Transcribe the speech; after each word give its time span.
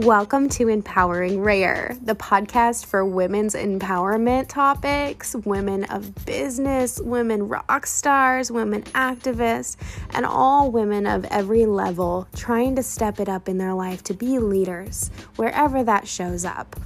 Welcome 0.00 0.48
to 0.50 0.68
Empowering 0.68 1.42
Rare, 1.42 1.94
the 2.00 2.14
podcast 2.14 2.86
for 2.86 3.04
women's 3.04 3.54
empowerment 3.54 4.48
topics, 4.48 5.34
women 5.44 5.84
of 5.84 6.24
business, 6.24 6.98
women 6.98 7.48
rock 7.48 7.86
stars, 7.86 8.50
women 8.50 8.82
activists, 8.94 9.76
and 10.14 10.24
all 10.24 10.70
women 10.70 11.06
of 11.06 11.26
every 11.26 11.66
level 11.66 12.26
trying 12.34 12.76
to 12.76 12.82
step 12.82 13.20
it 13.20 13.28
up 13.28 13.46
in 13.46 13.58
their 13.58 13.74
life 13.74 14.02
to 14.04 14.14
be 14.14 14.38
leaders, 14.38 15.10
wherever 15.36 15.84
that 15.84 16.08
shows 16.08 16.46
up. 16.46 16.76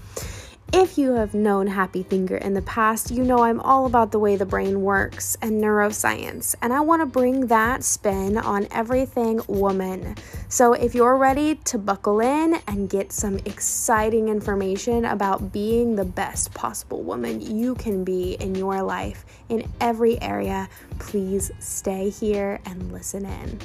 If 0.76 0.98
you 0.98 1.12
have 1.12 1.34
known 1.34 1.68
Happy 1.68 2.02
Thinker 2.02 2.34
in 2.34 2.54
the 2.54 2.62
past, 2.62 3.12
you 3.12 3.22
know 3.22 3.44
I'm 3.44 3.60
all 3.60 3.86
about 3.86 4.10
the 4.10 4.18
way 4.18 4.34
the 4.34 4.44
brain 4.44 4.82
works 4.82 5.36
and 5.40 5.62
neuroscience, 5.62 6.56
and 6.60 6.72
I 6.72 6.80
want 6.80 7.00
to 7.00 7.06
bring 7.06 7.46
that 7.46 7.84
spin 7.84 8.36
on 8.36 8.66
everything 8.72 9.40
woman. 9.46 10.16
So 10.48 10.72
if 10.72 10.92
you're 10.92 11.16
ready 11.16 11.54
to 11.66 11.78
buckle 11.78 12.18
in 12.18 12.58
and 12.66 12.90
get 12.90 13.12
some 13.12 13.38
exciting 13.44 14.28
information 14.28 15.04
about 15.04 15.52
being 15.52 15.94
the 15.94 16.04
best 16.04 16.52
possible 16.54 17.04
woman 17.04 17.40
you 17.40 17.76
can 17.76 18.02
be 18.02 18.32
in 18.40 18.56
your 18.56 18.82
life 18.82 19.24
in 19.48 19.70
every 19.80 20.20
area, 20.20 20.68
please 20.98 21.52
stay 21.60 22.10
here 22.10 22.58
and 22.66 22.90
listen 22.90 23.24
in 23.24 23.60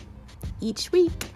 each 0.61 0.91
week. 0.91 1.31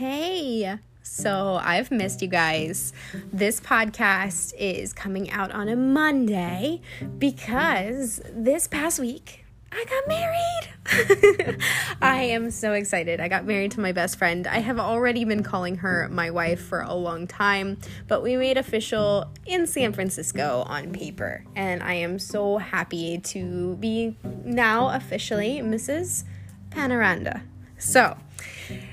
Hey. 0.00 0.78
So 1.02 1.60
I've 1.62 1.90
missed 1.90 2.22
you 2.22 2.28
guys. 2.28 2.94
This 3.34 3.60
podcast 3.60 4.54
is 4.58 4.94
coming 4.94 5.30
out 5.30 5.52
on 5.52 5.68
a 5.68 5.76
Monday 5.76 6.80
because 7.18 8.22
this 8.32 8.66
past 8.66 8.98
week 8.98 9.44
I 9.70 9.84
got 9.84 10.08
married. 10.08 11.58
I 12.00 12.22
am 12.22 12.50
so 12.50 12.72
excited. 12.72 13.20
I 13.20 13.28
got 13.28 13.44
married 13.44 13.72
to 13.72 13.80
my 13.80 13.92
best 13.92 14.16
friend. 14.16 14.46
I 14.46 14.60
have 14.60 14.78
already 14.78 15.26
been 15.26 15.42
calling 15.42 15.76
her 15.76 16.08
my 16.10 16.30
wife 16.30 16.62
for 16.62 16.80
a 16.80 16.94
long 16.94 17.26
time, 17.26 17.76
but 18.08 18.22
we 18.22 18.38
made 18.38 18.56
official 18.56 19.26
in 19.44 19.66
San 19.66 19.92
Francisco 19.92 20.64
on 20.66 20.94
paper. 20.94 21.44
And 21.54 21.82
I 21.82 21.92
am 21.92 22.18
so 22.18 22.56
happy 22.56 23.18
to 23.18 23.76
be 23.76 24.16
now 24.46 24.88
officially 24.88 25.58
Mrs. 25.58 26.24
Panoranda. 26.70 27.42
So, 27.76 28.16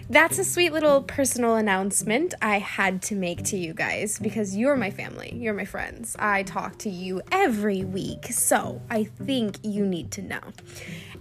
that's 0.09 0.39
a 0.39 0.43
sweet 0.43 0.71
little 0.71 1.03
personal 1.03 1.55
announcement 1.55 2.33
I 2.41 2.59
had 2.59 3.01
to 3.03 3.15
make 3.15 3.43
to 3.45 3.57
you 3.57 3.73
guys 3.73 4.19
because 4.19 4.55
you're 4.55 4.75
my 4.75 4.89
family, 4.89 5.33
you're 5.35 5.53
my 5.53 5.65
friends. 5.65 6.15
I 6.17 6.43
talk 6.43 6.77
to 6.79 6.89
you 6.89 7.21
every 7.31 7.83
week, 7.83 8.27
so 8.27 8.81
I 8.89 9.03
think 9.03 9.57
you 9.63 9.85
need 9.85 10.11
to 10.11 10.21
know. 10.21 10.41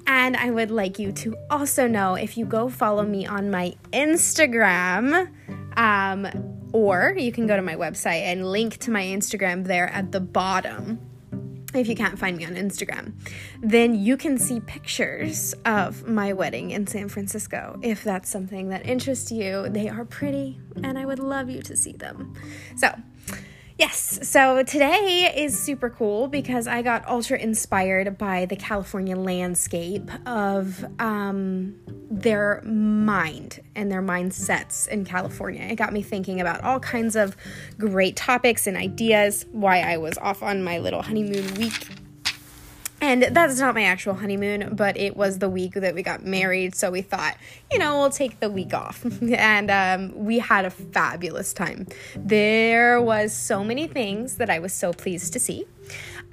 And 0.07 0.37
I 0.37 0.51
would 0.51 0.71
like 0.71 0.99
you 0.99 1.11
to 1.13 1.37
also 1.51 1.89
know 1.89 2.15
if 2.15 2.37
you 2.37 2.45
go 2.45 2.69
follow 2.69 3.03
me 3.03 3.27
on 3.27 3.51
my 3.51 3.75
Instagram, 3.93 5.31
um, 5.77 6.29
or 6.73 7.15
you 7.17 7.33
can 7.33 7.47
go 7.47 7.57
to 7.57 7.63
my 7.63 7.75
website 7.75 8.23
and 8.23 8.47
link 8.47 8.77
to 8.79 8.91
my 8.91 9.03
Instagram 9.03 9.65
there 9.67 9.89
at 9.89 10.13
the 10.13 10.21
bottom 10.21 11.01
if 11.81 11.89
you 11.89 11.95
can't 11.95 12.19
find 12.19 12.37
me 12.37 12.45
on 12.45 12.55
Instagram, 12.55 13.13
then 13.61 13.95
you 13.95 14.17
can 14.17 14.39
see 14.39 14.61
pictures 14.61 15.55
of 15.65 16.07
my 16.09 16.33
wedding 16.33 16.71
in 16.71 16.87
San 16.87 17.09
Francisco. 17.09 17.79
If 17.83 18.05
that's 18.05 18.29
something 18.29 18.69
that 18.71 18.87
interests 18.87 19.31
you, 19.31 19.69
they 19.69 19.89
are 19.89 20.05
pretty 20.05 20.59
and 20.83 20.99
I 20.99 21.07
would 21.07 21.19
love 21.19 21.49
you 21.49 21.63
to 21.63 21.77
see 21.77 21.93
them. 21.93 22.35
So, 22.77 22.95
Yes, 23.79 24.21
so 24.23 24.63
today 24.63 25.31
is 25.37 25.59
super 25.59 25.91
cool 25.91 26.29
because 26.29 26.67
I 26.67 26.81
got 26.81 27.07
ultra 27.07 27.39
inspired 27.39 28.17
by 28.17 28.47
the 28.47 28.57
California 28.57 29.15
landscape 29.15 30.11
of 30.27 30.83
um, 30.99 31.75
their 32.11 32.63
mind 32.63 33.61
and 33.75 33.93
their 33.93 34.01
mindsets 34.01 34.89
in 34.89 35.05
California. 35.05 35.61
It 35.61 35.77
got 35.77 35.93
me 35.93 36.01
thinking 36.01 36.41
about 36.41 36.65
all 36.65 36.81
kinds 36.81 37.17
of 37.17 37.37
great 37.77 38.17
topics 38.17 38.67
and 38.67 38.79
ideas, 38.79 39.45
why 39.53 39.81
I 39.81 39.99
was 39.99 40.17
off 40.17 40.43
on 40.43 40.65
my 40.65 40.79
little 40.79 41.03
honeymoon 41.03 41.53
week 41.57 41.87
and 43.01 43.25
that's 43.25 43.61
not 43.61 43.75
my 43.75 43.83
actual 43.83 44.15
honeymoon, 44.15 44.75
but 44.75 44.97
it 44.97 45.17
was 45.17 45.39
the 45.39 45.49
week 45.49 45.75
that 45.75 45.95
we 45.95 46.03
got 46.03 46.25
married. 46.25 46.75
So 46.75 46.91
we 46.91 47.03
thought, 47.03 47.37
you 47.71 47.79
know, 47.79 47.99
we'll 47.99 48.11
take 48.11 48.41
the 48.41 48.51
week 48.51 48.73
off. 48.73 49.05
and 49.23 49.71
um, 49.71 50.25
we 50.25 50.39
had 50.39 50.65
a 50.65 50.71
fabulous 50.71 51.53
time. 51.53 51.87
There 52.17 53.01
was 53.01 53.35
so 53.35 53.63
many 53.63 53.87
things 53.87 54.37
that 54.37 54.49
I 54.49 54.59
was 54.59 54.73
so 54.73 54.93
pleased 54.93 55.33
to 55.35 55.41
see. 55.41 55.67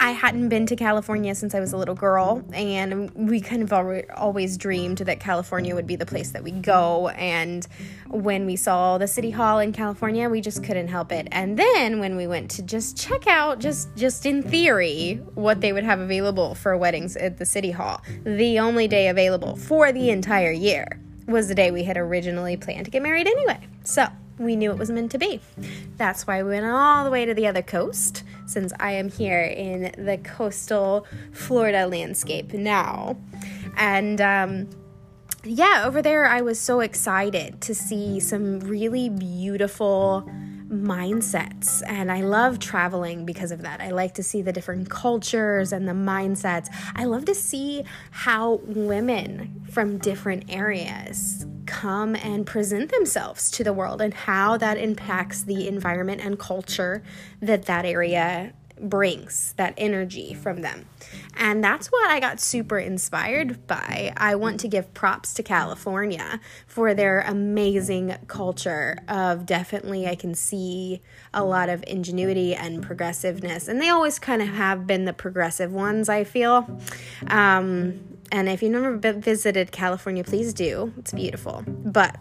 I 0.00 0.10
hadn't 0.10 0.48
been 0.48 0.66
to 0.66 0.76
California 0.76 1.34
since 1.34 1.54
I 1.54 1.60
was 1.60 1.72
a 1.72 1.76
little 1.76 1.94
girl, 1.94 2.44
and 2.52 3.10
we 3.14 3.40
kind 3.40 3.62
of 3.62 3.72
always 4.16 4.58
dreamed 4.58 4.98
that 4.98 5.20
California 5.20 5.74
would 5.74 5.86
be 5.86 5.96
the 5.96 6.04
place 6.04 6.32
that 6.32 6.42
we 6.42 6.50
go. 6.50 7.08
And 7.08 7.66
when 8.08 8.44
we 8.44 8.56
saw 8.56 8.98
the 8.98 9.06
city 9.06 9.30
hall 9.30 9.60
in 9.60 9.72
California, 9.72 10.28
we 10.28 10.40
just 10.40 10.62
couldn't 10.62 10.88
help 10.88 11.12
it. 11.12 11.28
And 11.30 11.58
then 11.58 12.00
when 12.00 12.16
we 12.16 12.26
went 12.26 12.50
to 12.52 12.62
just 12.62 12.96
check 12.96 13.26
out, 13.26 13.60
just 13.60 13.94
just 13.96 14.26
in 14.26 14.42
theory, 14.42 15.20
what 15.34 15.60
they 15.60 15.72
would 15.72 15.84
have 15.84 16.00
available 16.00 16.54
for 16.54 16.76
weddings 16.76 17.16
at 17.16 17.38
the 17.38 17.46
city 17.46 17.70
hall, 17.70 18.02
the 18.24 18.58
only 18.58 18.88
day 18.88 19.08
available 19.08 19.56
for 19.56 19.92
the 19.92 20.10
entire 20.10 20.52
year 20.52 21.00
was 21.26 21.48
the 21.48 21.54
day 21.54 21.70
we 21.70 21.84
had 21.84 21.96
originally 21.96 22.56
planned 22.56 22.84
to 22.84 22.90
get 22.90 23.02
married 23.02 23.26
anyway. 23.26 23.58
So 23.84 24.06
we 24.38 24.56
knew 24.56 24.70
it 24.70 24.78
was 24.78 24.90
meant 24.90 25.10
to 25.12 25.18
be. 25.18 25.40
That's 25.96 26.26
why 26.26 26.42
we 26.42 26.50
went 26.50 26.66
all 26.66 27.04
the 27.04 27.10
way 27.10 27.24
to 27.24 27.34
the 27.34 27.46
other 27.46 27.62
coast, 27.62 28.24
since 28.46 28.72
I 28.80 28.92
am 28.92 29.10
here 29.10 29.42
in 29.42 29.92
the 30.04 30.18
coastal 30.18 31.06
Florida 31.32 31.86
landscape 31.86 32.52
now. 32.52 33.16
And 33.76 34.20
um, 34.20 34.68
yeah, 35.44 35.84
over 35.86 36.02
there, 36.02 36.26
I 36.26 36.40
was 36.40 36.58
so 36.58 36.80
excited 36.80 37.60
to 37.62 37.74
see 37.74 38.20
some 38.20 38.60
really 38.60 39.08
beautiful 39.08 40.28
mindsets. 40.68 41.82
And 41.86 42.10
I 42.10 42.22
love 42.22 42.58
traveling 42.58 43.24
because 43.24 43.52
of 43.52 43.62
that. 43.62 43.80
I 43.80 43.90
like 43.90 44.14
to 44.14 44.22
see 44.22 44.42
the 44.42 44.52
different 44.52 44.90
cultures 44.90 45.72
and 45.72 45.86
the 45.86 45.92
mindsets. 45.92 46.68
I 46.96 47.04
love 47.04 47.24
to 47.26 47.34
see 47.34 47.84
how 48.10 48.60
women 48.64 49.62
from 49.70 49.98
different 49.98 50.44
areas 50.48 51.46
come 51.74 52.14
and 52.14 52.46
present 52.46 52.92
themselves 52.92 53.50
to 53.50 53.64
the 53.64 53.72
world 53.72 54.00
and 54.00 54.14
how 54.14 54.56
that 54.56 54.78
impacts 54.78 55.42
the 55.42 55.66
environment 55.66 56.20
and 56.20 56.38
culture 56.38 57.02
that 57.42 57.64
that 57.64 57.84
area 57.84 58.52
brings 58.80 59.54
that 59.56 59.74
energy 59.76 60.34
from 60.34 60.60
them. 60.60 60.86
And 61.36 61.64
that's 61.64 61.88
what 61.88 62.10
I 62.10 62.20
got 62.20 62.40
super 62.40 62.78
inspired 62.78 63.66
by. 63.66 64.12
I 64.16 64.36
want 64.36 64.60
to 64.60 64.68
give 64.68 64.94
props 64.94 65.34
to 65.34 65.42
California 65.42 66.40
for 66.66 66.94
their 66.94 67.20
amazing 67.22 68.16
culture 68.28 68.98
of 69.08 69.44
definitely, 69.44 70.06
I 70.06 70.14
can 70.14 70.34
see 70.34 71.02
a 71.32 71.44
lot 71.44 71.68
of 71.68 71.82
ingenuity 71.88 72.54
and 72.54 72.82
progressiveness. 72.82 73.66
And 73.66 73.80
they 73.80 73.88
always 73.88 74.20
kind 74.20 74.42
of 74.42 74.48
have 74.48 74.86
been 74.86 75.06
the 75.06 75.12
progressive 75.12 75.72
ones, 75.72 76.08
I 76.08 76.22
feel. 76.22 76.80
Um, 77.26 78.13
and 78.32 78.48
if 78.48 78.62
you've 78.62 78.72
never 78.72 78.96
visited 78.96 79.72
California, 79.72 80.24
please 80.24 80.52
do. 80.54 80.92
It's 80.98 81.12
beautiful. 81.12 81.64
But 81.66 82.16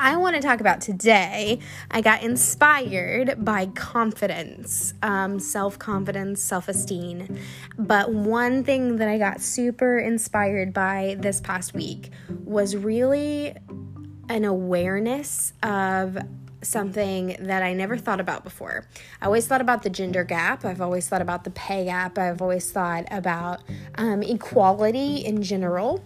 I 0.00 0.16
want 0.16 0.36
to 0.36 0.42
talk 0.42 0.60
about 0.60 0.80
today. 0.80 1.58
I 1.90 2.02
got 2.02 2.22
inspired 2.22 3.44
by 3.44 3.66
confidence, 3.66 4.94
um, 5.02 5.40
self 5.40 5.76
confidence, 5.78 6.40
self 6.40 6.68
esteem. 6.68 7.36
But 7.76 8.12
one 8.12 8.62
thing 8.62 8.96
that 8.96 9.08
I 9.08 9.18
got 9.18 9.40
super 9.40 9.98
inspired 9.98 10.72
by 10.72 11.16
this 11.18 11.40
past 11.40 11.74
week 11.74 12.10
was 12.44 12.76
really 12.76 13.56
an 14.28 14.44
awareness 14.44 15.52
of 15.64 16.16
something 16.62 17.36
that 17.40 17.62
I 17.62 17.72
never 17.72 17.96
thought 17.96 18.20
about 18.20 18.44
before. 18.44 18.86
I 19.20 19.26
always 19.26 19.46
thought 19.46 19.60
about 19.60 19.82
the 19.82 19.90
gender 19.90 20.24
gap. 20.24 20.64
I've 20.64 20.80
always 20.80 21.08
thought 21.08 21.22
about 21.22 21.44
the 21.44 21.50
pay 21.50 21.84
gap. 21.84 22.18
I've 22.18 22.42
always 22.42 22.70
thought 22.70 23.04
about 23.10 23.60
um, 23.94 24.22
equality 24.22 25.18
in 25.18 25.42
general 25.42 26.04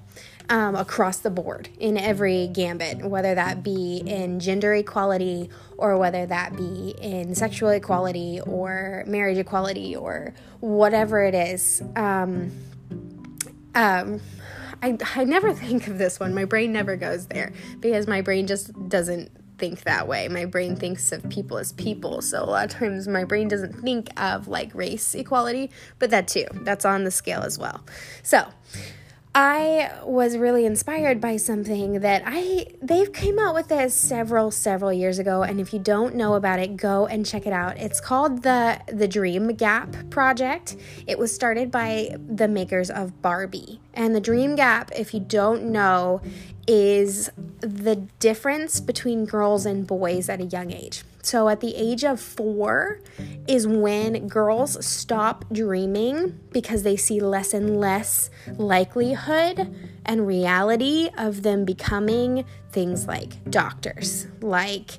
um, 0.48 0.74
across 0.74 1.18
the 1.18 1.30
board 1.30 1.68
in 1.78 1.96
every 1.96 2.48
gambit, 2.48 3.04
whether 3.04 3.34
that 3.34 3.62
be 3.62 4.02
in 4.04 4.40
gender 4.40 4.74
equality 4.74 5.48
or 5.78 5.96
whether 5.96 6.26
that 6.26 6.56
be 6.56 6.94
in 7.00 7.34
sexual 7.34 7.70
equality 7.70 8.40
or 8.46 9.04
marriage 9.06 9.38
equality 9.38 9.96
or 9.96 10.34
whatever 10.60 11.24
it 11.24 11.34
is. 11.34 11.82
Um, 11.96 12.52
um, 13.74 14.20
I, 14.82 14.98
I 15.14 15.24
never 15.24 15.54
think 15.54 15.86
of 15.86 15.98
this 15.98 16.20
one. 16.20 16.34
My 16.34 16.44
brain 16.44 16.72
never 16.72 16.96
goes 16.96 17.26
there 17.26 17.52
because 17.80 18.06
my 18.06 18.20
brain 18.20 18.46
just 18.46 18.72
doesn't 18.88 19.30
think 19.62 19.84
that 19.84 20.08
way. 20.08 20.26
My 20.26 20.44
brain 20.44 20.74
thinks 20.74 21.12
of 21.12 21.28
people 21.30 21.56
as 21.56 21.70
people. 21.70 22.20
So 22.20 22.42
a 22.42 22.44
lot 22.44 22.64
of 22.64 22.70
times 22.72 23.06
my 23.06 23.22
brain 23.22 23.46
doesn't 23.46 23.80
think 23.80 24.08
of 24.20 24.48
like 24.48 24.74
race 24.74 25.14
equality, 25.14 25.70
but 26.00 26.10
that 26.10 26.26
too. 26.26 26.46
That's 26.52 26.84
on 26.84 27.04
the 27.04 27.12
scale 27.12 27.42
as 27.42 27.60
well. 27.60 27.84
So, 28.24 28.44
I 29.34 29.90
was 30.04 30.36
really 30.36 30.66
inspired 30.66 31.18
by 31.18 31.38
something 31.38 32.00
that 32.00 32.22
I 32.26 32.66
they've 32.82 33.10
came 33.10 33.38
out 33.38 33.54
with 33.54 33.68
this 33.68 33.94
several 33.94 34.50
several 34.50 34.92
years 34.92 35.18
ago 35.18 35.42
and 35.42 35.58
if 35.58 35.72
you 35.72 35.78
don't 35.78 36.14
know 36.16 36.34
about 36.34 36.58
it 36.58 36.76
go 36.76 37.06
and 37.06 37.24
check 37.24 37.46
it 37.46 37.52
out. 37.54 37.78
It's 37.78 37.98
called 37.98 38.42
the 38.42 38.78
the 38.88 39.08
Dream 39.08 39.54
Gap 39.54 40.10
project. 40.10 40.76
It 41.06 41.18
was 41.18 41.34
started 41.34 41.70
by 41.70 42.14
the 42.28 42.46
makers 42.46 42.90
of 42.90 43.22
Barbie. 43.22 43.80
And 43.94 44.14
the 44.14 44.20
Dream 44.20 44.54
Gap 44.54 44.90
if 44.94 45.14
you 45.14 45.20
don't 45.20 45.64
know 45.64 46.20
is 46.66 47.30
the 47.60 47.96
difference 48.18 48.80
between 48.80 49.24
girls 49.24 49.66
and 49.66 49.86
boys 49.86 50.28
at 50.28 50.40
a 50.40 50.44
young 50.44 50.72
age. 50.72 51.02
So, 51.24 51.48
at 51.48 51.60
the 51.60 51.74
age 51.76 52.02
of 52.04 52.20
four 52.20 53.00
is 53.46 53.66
when 53.66 54.26
girls 54.26 54.84
stop 54.84 55.44
dreaming 55.52 56.40
because 56.50 56.82
they 56.82 56.96
see 56.96 57.20
less 57.20 57.54
and 57.54 57.78
less 57.78 58.28
likelihood 58.56 59.72
and 60.04 60.26
reality 60.26 61.10
of 61.16 61.42
them 61.42 61.64
becoming 61.64 62.44
things 62.72 63.06
like 63.06 63.48
doctors, 63.50 64.26
like 64.40 64.98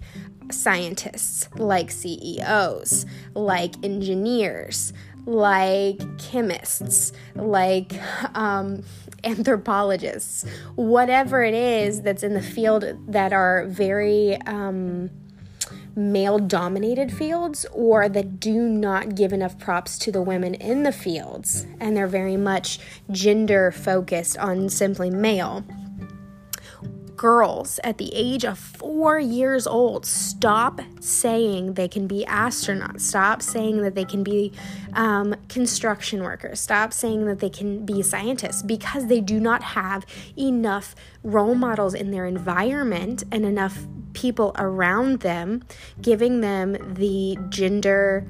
scientists, 0.49 1.49
like 1.57 1.91
CEOs, 1.91 3.05
like 3.33 3.75
engineers, 3.83 4.93
like 5.25 5.99
chemists, 6.17 7.11
like 7.35 7.93
um, 8.35 8.83
anthropologists, 9.23 10.45
whatever 10.75 11.43
it 11.43 11.53
is 11.53 12.01
that's 12.01 12.23
in 12.23 12.33
the 12.33 12.41
field 12.41 12.85
that 13.07 13.33
are 13.33 13.65
very. 13.67 14.37
Um, 14.41 15.09
male 15.95 16.39
dominated 16.39 17.11
fields 17.11 17.67
or 17.71 18.09
that 18.09 18.39
do 18.39 18.67
not 18.67 19.13
give 19.13 19.31
enough 19.31 19.59
props 19.59 19.99
to 19.99 20.11
the 20.11 20.21
women 20.23 20.55
in 20.55 20.81
the 20.81 20.91
fields 20.91 21.67
and 21.79 21.95
they're 21.95 22.07
very 22.07 22.35
much 22.35 22.79
gender 23.11 23.71
focused 23.71 24.35
on 24.39 24.67
simply 24.67 25.11
male 25.11 25.63
girls 27.23 27.79
at 27.85 27.99
the 27.99 28.13
age 28.13 28.43
of 28.43 28.59
four 28.59 29.17
years 29.17 29.65
old 29.65 30.05
stop 30.05 30.81
saying 30.99 31.75
they 31.75 31.87
can 31.87 32.05
be 32.05 32.25
astronauts, 32.27 32.99
stop 32.99 33.41
saying 33.41 33.81
that 33.81 33.95
they 33.95 34.03
can 34.03 34.25
be 34.25 34.51
um, 34.91 35.33
construction 35.47 36.21
workers, 36.21 36.59
stop 36.59 36.91
saying 36.91 37.25
that 37.25 37.39
they 37.39 37.49
can 37.49 37.85
be 37.85 38.01
scientists 38.01 38.61
because 38.61 39.07
they 39.07 39.21
do 39.21 39.39
not 39.39 39.63
have 39.63 40.05
enough 40.37 40.95
role 41.23 41.55
models 41.55 41.93
in 41.93 42.11
their 42.11 42.25
environment 42.25 43.23
and 43.31 43.45
enough 43.45 43.85
people 44.11 44.51
around 44.57 45.21
them 45.21 45.63
giving 46.01 46.41
them 46.41 46.75
the 46.93 47.37
gender 47.47 48.27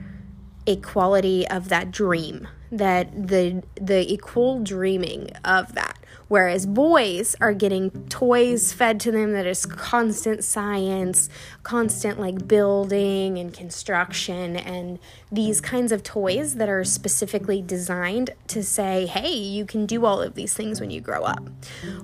equality 0.67 1.47
of 1.47 1.69
that 1.69 1.89
dream 1.89 2.47
that 2.71 3.27
the 3.27 3.63
the 3.75 4.13
equal 4.13 4.63
dreaming 4.63 5.29
of 5.43 5.73
that 5.73 5.97
Whereas 6.33 6.65
boys 6.65 7.35
are 7.41 7.53
getting 7.53 7.91
toys 8.09 8.73
fed 8.73 8.99
to 9.01 9.11
them 9.11 9.33
that 9.33 9.45
is 9.45 9.67
constant 9.67 10.43
science, 10.43 11.29
constant 11.63 12.19
like 12.19 12.45
building 12.47 13.37
and 13.37 13.53
construction, 13.53 14.57
and 14.57 14.99
these 15.31 15.61
kinds 15.61 15.91
of 15.91 16.03
toys 16.03 16.55
that 16.55 16.67
are 16.67 16.83
specifically 16.83 17.61
designed 17.61 18.31
to 18.47 18.61
say, 18.61 19.05
hey, 19.05 19.33
you 19.33 19.65
can 19.65 19.85
do 19.85 20.05
all 20.05 20.21
of 20.21 20.35
these 20.35 20.53
things 20.53 20.81
when 20.81 20.91
you 20.91 20.99
grow 20.99 21.23
up. 21.23 21.49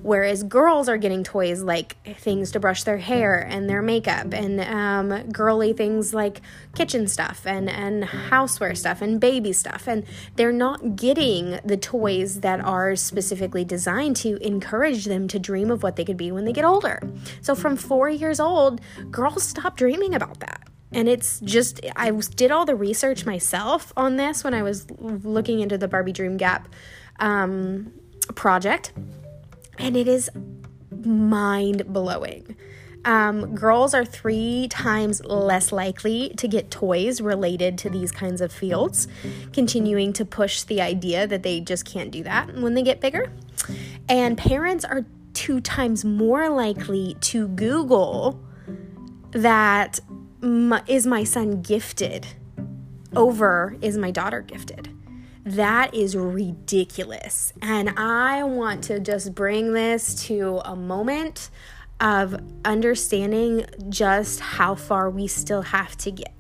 Whereas 0.02 0.44
girls 0.44 0.88
are 0.88 0.98
getting 0.98 1.24
toys 1.26 1.62
like 1.62 1.98
things 2.20 2.52
to 2.52 2.60
brush 2.60 2.84
their 2.84 2.98
hair 2.98 3.38
and 3.38 3.70
their 3.70 3.82
makeup, 3.82 4.34
and 4.34 4.62
um, 4.62 5.30
girly 5.30 5.74
things 5.74 6.14
like 6.14 6.42
kitchen 6.74 7.08
stuff 7.08 7.46
and, 7.46 7.70
and 7.70 8.06
houseware 8.06 8.78
stuff 8.78 9.02
and 9.02 9.20
baby 9.20 9.52
stuff. 9.52 9.88
And 9.88 10.06
they're 10.38 10.54
not 10.54 10.96
getting 10.96 11.60
the 11.66 11.78
toys 11.78 12.40
that 12.40 12.62
are 12.62 12.96
specifically 12.96 13.66
designed 13.66 14.16
to 14.18 14.38
encourage 14.38 15.06
them 15.06 15.28
to 15.28 15.38
dream 15.38 15.70
of 15.70 15.84
what 15.84 15.98
they 15.98 16.06
could 16.06 16.18
be 16.18 16.32
when 16.32 16.46
they 16.46 16.54
get 16.54 16.64
older. 16.64 17.02
So 17.42 17.56
from 17.56 17.76
four 17.76 18.10
years 18.10 18.40
old, 18.40 18.80
girls 19.12 19.49
stop 19.50 19.78
dreaming 19.78 20.14
about 20.14 20.40
that. 20.40 20.68
And 20.92 21.08
it's 21.08 21.40
just, 21.42 21.80
I 21.96 22.12
did 22.12 22.52
all 22.52 22.66
the 22.66 22.76
research 22.76 23.26
myself 23.26 23.94
on 23.96 24.16
this 24.16 24.44
when 24.44 24.54
I 24.54 24.64
was 24.64 24.90
looking 24.90 25.60
into 25.60 25.78
the 25.78 25.88
Barbie 25.88 26.14
Dream 26.14 26.38
Gap 26.38 26.68
um, 27.20 27.94
project, 28.36 28.92
and 29.78 29.96
it 29.96 30.08
is 30.08 30.30
mind 31.06 31.94
blowing. 31.94 32.56
Um, 33.06 33.56
girls 33.56 33.94
are 33.94 34.04
three 34.04 34.68
times 34.70 35.24
less 35.24 35.72
likely 35.72 36.34
to 36.38 36.48
get 36.48 36.70
toys 36.70 37.22
related 37.22 37.78
to 37.80 37.90
these 37.90 38.12
kinds 38.12 38.42
of 38.42 38.52
fields, 38.52 39.08
continuing 39.54 40.12
to 40.14 40.26
push 40.26 40.64
the 40.64 40.82
idea 40.82 41.26
that 41.28 41.44
they 41.44 41.62
just 41.62 41.86
can't 41.86 42.12
do 42.12 42.24
that 42.24 42.56
when 42.56 42.74
they 42.74 42.84
get 42.84 43.00
bigger. 43.00 43.32
And 44.10 44.38
parents 44.38 44.84
are 44.84 45.06
two 45.34 45.62
times 45.62 46.04
more 46.04 46.50
likely 46.50 47.16
to 47.22 47.48
Google 47.50 48.44
that 49.32 50.00
my, 50.42 50.82
is 50.88 51.06
my 51.06 51.24
son 51.24 51.62
gifted 51.62 52.28
over 53.16 53.76
is 53.82 53.98
my 53.98 54.12
daughter 54.12 54.42
gifted. 54.42 54.90
That 55.46 55.94
is 55.94 56.16
ridiculous. 56.16 57.54
And 57.62 57.90
I 57.98 58.44
want 58.44 58.84
to 58.86 59.00
just 59.00 59.34
bring 59.34 59.74
this 59.74 60.14
to 60.26 60.62
a 60.66 60.76
moment 60.76 61.50
of 62.00 62.40
understanding 62.66 63.66
just 63.90 64.40
how 64.40 64.76
far 64.76 65.10
we 65.10 65.28
still 65.28 65.64
have 65.64 65.98
to 65.98 66.12
get. 66.12 66.34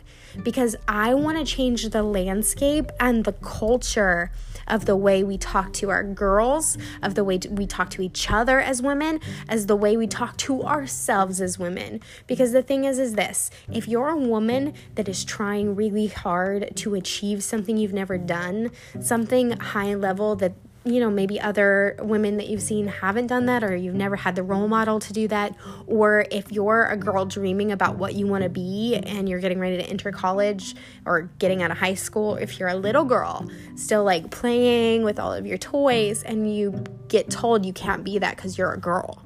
Because 0.43 0.75
I 0.87 1.13
want 1.13 1.37
to 1.37 1.45
change 1.45 1.89
the 1.89 2.03
landscape 2.03 2.91
and 2.99 3.25
the 3.25 3.33
culture 3.33 4.31
of 4.67 4.85
the 4.85 4.95
way 4.95 5.23
we 5.23 5.37
talk 5.37 5.73
to 5.73 5.89
our 5.89 6.03
girls, 6.03 6.77
of 7.01 7.15
the 7.15 7.23
way 7.23 7.39
we 7.49 7.65
talk 7.65 7.89
to 7.91 8.01
each 8.01 8.29
other 8.31 8.59
as 8.59 8.81
women, 8.81 9.19
as 9.47 9.65
the 9.65 9.75
way 9.75 9.97
we 9.97 10.07
talk 10.07 10.37
to 10.37 10.63
ourselves 10.63 11.41
as 11.41 11.57
women. 11.57 11.99
Because 12.27 12.51
the 12.51 12.61
thing 12.61 12.85
is, 12.85 12.99
is 12.99 13.15
this 13.15 13.49
if 13.71 13.87
you're 13.87 14.09
a 14.09 14.17
woman 14.17 14.73
that 14.95 15.09
is 15.09 15.25
trying 15.25 15.75
really 15.75 16.07
hard 16.07 16.75
to 16.75 16.95
achieve 16.95 17.43
something 17.43 17.77
you've 17.77 17.93
never 17.93 18.17
done, 18.17 18.71
something 19.01 19.51
high 19.51 19.95
level 19.95 20.35
that 20.35 20.53
you 20.85 20.99
know, 20.99 21.09
maybe 21.09 21.39
other 21.39 21.97
women 21.99 22.37
that 22.37 22.47
you've 22.47 22.61
seen 22.61 22.87
haven't 22.87 23.27
done 23.27 23.45
that, 23.47 23.63
or 23.63 23.75
you've 23.75 23.95
never 23.95 24.15
had 24.15 24.35
the 24.35 24.43
role 24.43 24.67
model 24.67 24.99
to 24.99 25.13
do 25.13 25.27
that, 25.27 25.53
or 25.87 26.25
if 26.31 26.51
you're 26.51 26.85
a 26.85 26.95
girl 26.95 27.25
dreaming 27.25 27.71
about 27.71 27.97
what 27.97 28.15
you 28.15 28.25
want 28.27 28.43
to 28.43 28.49
be 28.49 28.95
and 28.95 29.27
you're 29.27 29.39
getting 29.39 29.59
ready 29.59 29.77
to 29.77 29.83
enter 29.83 30.11
college 30.11 30.75
or 31.05 31.29
getting 31.37 31.61
out 31.61 31.69
of 31.69 31.77
high 31.77 31.93
school, 31.93 32.35
if 32.35 32.59
you're 32.59 32.69
a 32.69 32.75
little 32.75 33.03
girl 33.03 33.47
still 33.75 34.03
like 34.03 34.31
playing 34.31 35.03
with 35.03 35.19
all 35.19 35.33
of 35.33 35.45
your 35.45 35.57
toys 35.57 36.23
and 36.23 36.53
you 36.55 36.83
get 37.09 37.29
told 37.29 37.65
you 37.65 37.73
can't 37.73 38.03
be 38.03 38.17
that 38.17 38.37
because 38.37 38.57
you're 38.57 38.71
a 38.71 38.79
girl, 38.79 39.21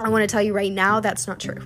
I 0.00 0.08
want 0.08 0.22
to 0.22 0.26
tell 0.26 0.42
you 0.42 0.52
right 0.52 0.72
now 0.72 0.98
that's 0.98 1.28
not 1.28 1.38
true. 1.38 1.62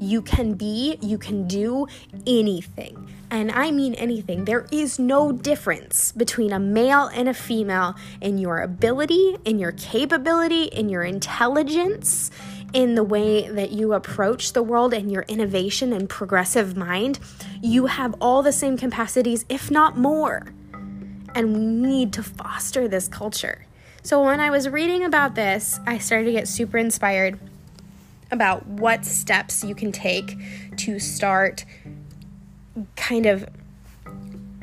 You 0.00 0.20
can 0.20 0.54
be, 0.54 0.98
you 1.00 1.16
can 1.16 1.46
do 1.46 1.86
anything 2.26 3.08
and 3.32 3.50
I 3.50 3.70
mean 3.70 3.94
anything, 3.94 4.44
there 4.44 4.66
is 4.70 4.98
no 4.98 5.32
difference 5.32 6.12
between 6.12 6.52
a 6.52 6.58
male 6.58 7.06
and 7.06 7.30
a 7.30 7.34
female 7.34 7.96
in 8.20 8.36
your 8.36 8.60
ability, 8.60 9.38
in 9.46 9.58
your 9.58 9.72
capability, 9.72 10.64
in 10.64 10.90
your 10.90 11.02
intelligence, 11.02 12.30
in 12.74 12.94
the 12.94 13.02
way 13.02 13.48
that 13.48 13.72
you 13.72 13.94
approach 13.94 14.52
the 14.52 14.62
world 14.62 14.92
and 14.92 15.10
your 15.10 15.22
innovation 15.28 15.94
and 15.94 16.10
progressive 16.10 16.76
mind. 16.76 17.18
You 17.62 17.86
have 17.86 18.14
all 18.20 18.42
the 18.42 18.52
same 18.52 18.76
capacities, 18.76 19.46
if 19.48 19.70
not 19.70 19.96
more. 19.96 20.52
And 21.34 21.54
we 21.54 21.60
need 21.64 22.12
to 22.12 22.22
foster 22.22 22.86
this 22.86 23.08
culture. 23.08 23.64
So 24.02 24.22
when 24.22 24.40
I 24.40 24.50
was 24.50 24.68
reading 24.68 25.04
about 25.04 25.36
this, 25.36 25.80
I 25.86 25.96
started 25.96 26.26
to 26.26 26.32
get 26.32 26.48
super 26.48 26.76
inspired 26.76 27.38
about 28.30 28.66
what 28.66 29.06
steps 29.06 29.64
you 29.64 29.74
can 29.74 29.90
take 29.90 30.36
to 30.76 30.98
start 30.98 31.64
kind 32.96 33.26
of 33.26 33.48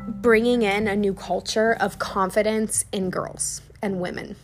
bringing 0.08 0.64
in 0.64 0.88
a 0.88 0.96
new 0.96 1.14
culture 1.14 1.76
of 1.80 2.00
confidence 2.00 2.86
in 2.92 3.10
girls 3.10 3.62
and 3.82 4.00
women. 4.00 4.36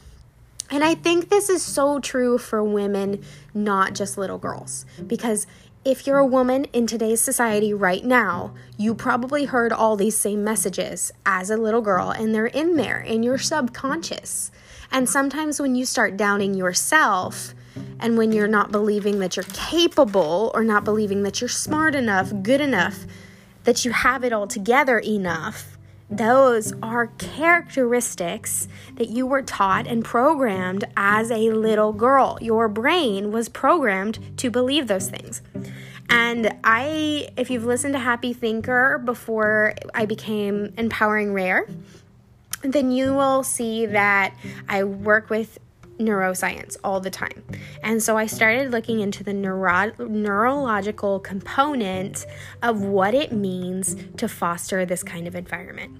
And 0.72 0.84
I 0.84 0.96
think 0.96 1.30
this 1.30 1.50
is 1.50 1.62
so 1.62 2.00
true 2.00 2.38
for 2.38 2.64
women, 2.64 3.24
not 3.54 3.94
just 3.94 4.18
little 4.18 4.38
girls. 4.38 4.86
Because 5.06 5.46
if 5.84 6.08
you're 6.08 6.18
a 6.18 6.26
woman 6.26 6.66
in 6.74 6.88
today's 6.88 7.22
society 7.22 7.72
right 7.74 8.04
now, 8.04 8.56
you 8.76 8.96
probably 8.96 9.46
heard 9.46 9.72
all 9.72 9.96
these 9.96 10.18
same 10.18 10.44
messages 10.44 11.12
as 11.26 11.52
a 11.52 11.58
little 11.58 11.82
girl, 11.82 12.10
and 12.10 12.34
they're 12.34 12.48
in 12.48 12.76
there 12.76 13.00
in 13.00 13.22
your 13.22 13.38
subconscious. 13.38 14.52
And 14.92 15.08
sometimes 15.08 15.60
when 15.60 15.76
you 15.76 15.86
start 15.86 16.18
doubting 16.18 16.56
yourself, 16.56 17.54
and 18.00 18.18
when 18.18 18.32
you're 18.32 18.48
not 18.48 18.72
believing 18.72 19.20
that 19.20 19.36
you're 19.36 19.46
capable 19.54 20.52
or 20.56 20.64
not 20.64 20.84
believing 20.84 21.24
that 21.24 21.42
you're 21.42 21.48
smart 21.48 21.94
enough, 21.94 22.32
good 22.42 22.62
enough, 22.62 23.06
that 23.66 23.84
you 23.84 23.92
have 23.92 24.24
it 24.24 24.32
all 24.32 24.48
together 24.48 25.00
enough, 25.00 25.78
those 26.10 26.72
are 26.84 27.08
characteristics 27.18 28.68
that 28.96 29.10
you 29.10 29.26
were 29.26 29.42
taught 29.42 29.88
and 29.88 30.06
programmed 30.06 30.86
as 30.96 31.32
a 31.32 31.50
little 31.50 31.94
girl. 31.94 32.38
Your 32.42 32.68
brain 32.68 33.32
was 33.32 33.50
programmed 33.50 34.38
to 34.38 34.50
believe 34.50 34.88
those 34.88 35.10
things. 35.10 35.42
And 36.10 36.56
I, 36.64 37.30
if 37.36 37.50
you've 37.50 37.66
listened 37.66 37.96
to 37.96 38.00
Happy 38.00 38.34
Thinker 38.34 39.02
before 39.04 39.74
I 39.96 40.06
became 40.06 40.74
Empowering 40.78 41.34
Rare, 41.34 41.68
then 42.62 42.92
you 42.92 43.14
will 43.14 43.44
see 43.44 43.88
that 43.88 44.36
I 44.70 44.84
work 44.84 45.32
with 45.32 45.58
neuroscience 45.98 46.78
all 46.84 47.00
the 47.00 47.10
time. 47.10 47.44
And 47.84 48.02
so 48.02 48.18
I 48.18 48.26
started 48.26 48.72
looking 48.72 49.00
into 49.00 49.24
the 49.24 49.34
neuro- 49.34 49.94
neurological 50.00 51.20
component 51.20 52.26
of 52.62 52.82
what 52.82 53.14
it 53.14 53.32
means 53.32 53.96
to 54.18 54.28
foster 54.28 54.86
this 54.86 55.04
kind 55.04 55.28
of 55.28 55.36
environment. 55.36 55.98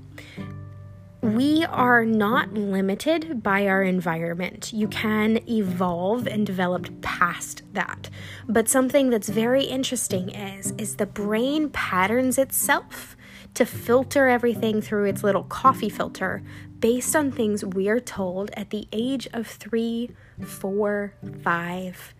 We 1.22 1.66
are 1.66 2.06
not 2.06 2.54
limited 2.54 3.42
by 3.42 3.66
our 3.66 3.82
environment. 3.82 4.72
You 4.72 4.88
can 4.88 5.40
evolve 5.50 6.28
and 6.28 6.46
develop 6.46 7.02
past 7.02 7.64
that. 7.74 8.12
But 8.48 8.70
something 8.70 9.10
that's 9.10 9.30
very 9.30 9.64
interesting 9.64 10.30
is 10.30 10.72
is 10.78 10.98
the 10.98 11.08
brain 11.08 11.70
patterns 11.70 12.38
itself 12.38 13.18
to 13.56 13.66
filter 13.66 14.28
everything 14.28 14.82
through 14.82 15.06
its 15.06 15.24
little 15.24 15.46
coffee 15.46 15.90
filter 15.90 16.44
based 16.86 17.16
on 17.16 17.32
things 17.32 17.66
we're 17.66 18.00
told 18.00 18.52
at 18.52 18.70
the 18.70 18.88
age 18.92 19.28
of 19.34 19.48
three, 19.48 20.08
four, 20.46 21.16
five, 21.42 22.14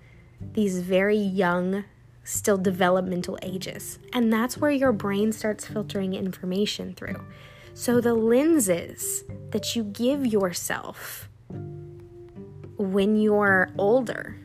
these 0.54 0.80
very 0.80 1.16
young, 1.20 1.86
still 2.24 2.58
developmental 2.58 3.38
ages. 3.44 4.00
And 4.12 4.34
that's 4.34 4.58
where 4.58 4.72
your 4.72 4.92
brain 4.92 5.32
starts 5.34 5.68
filtering 5.68 6.16
information 6.16 6.96
through. 6.96 7.24
So 7.76 8.02
the 8.02 8.16
lenses 8.16 9.24
that 9.52 9.76
you 9.76 9.84
give 9.84 10.26
yourself 10.26 11.30
when 12.80 13.18
you're 13.18 13.70
older 13.78 14.36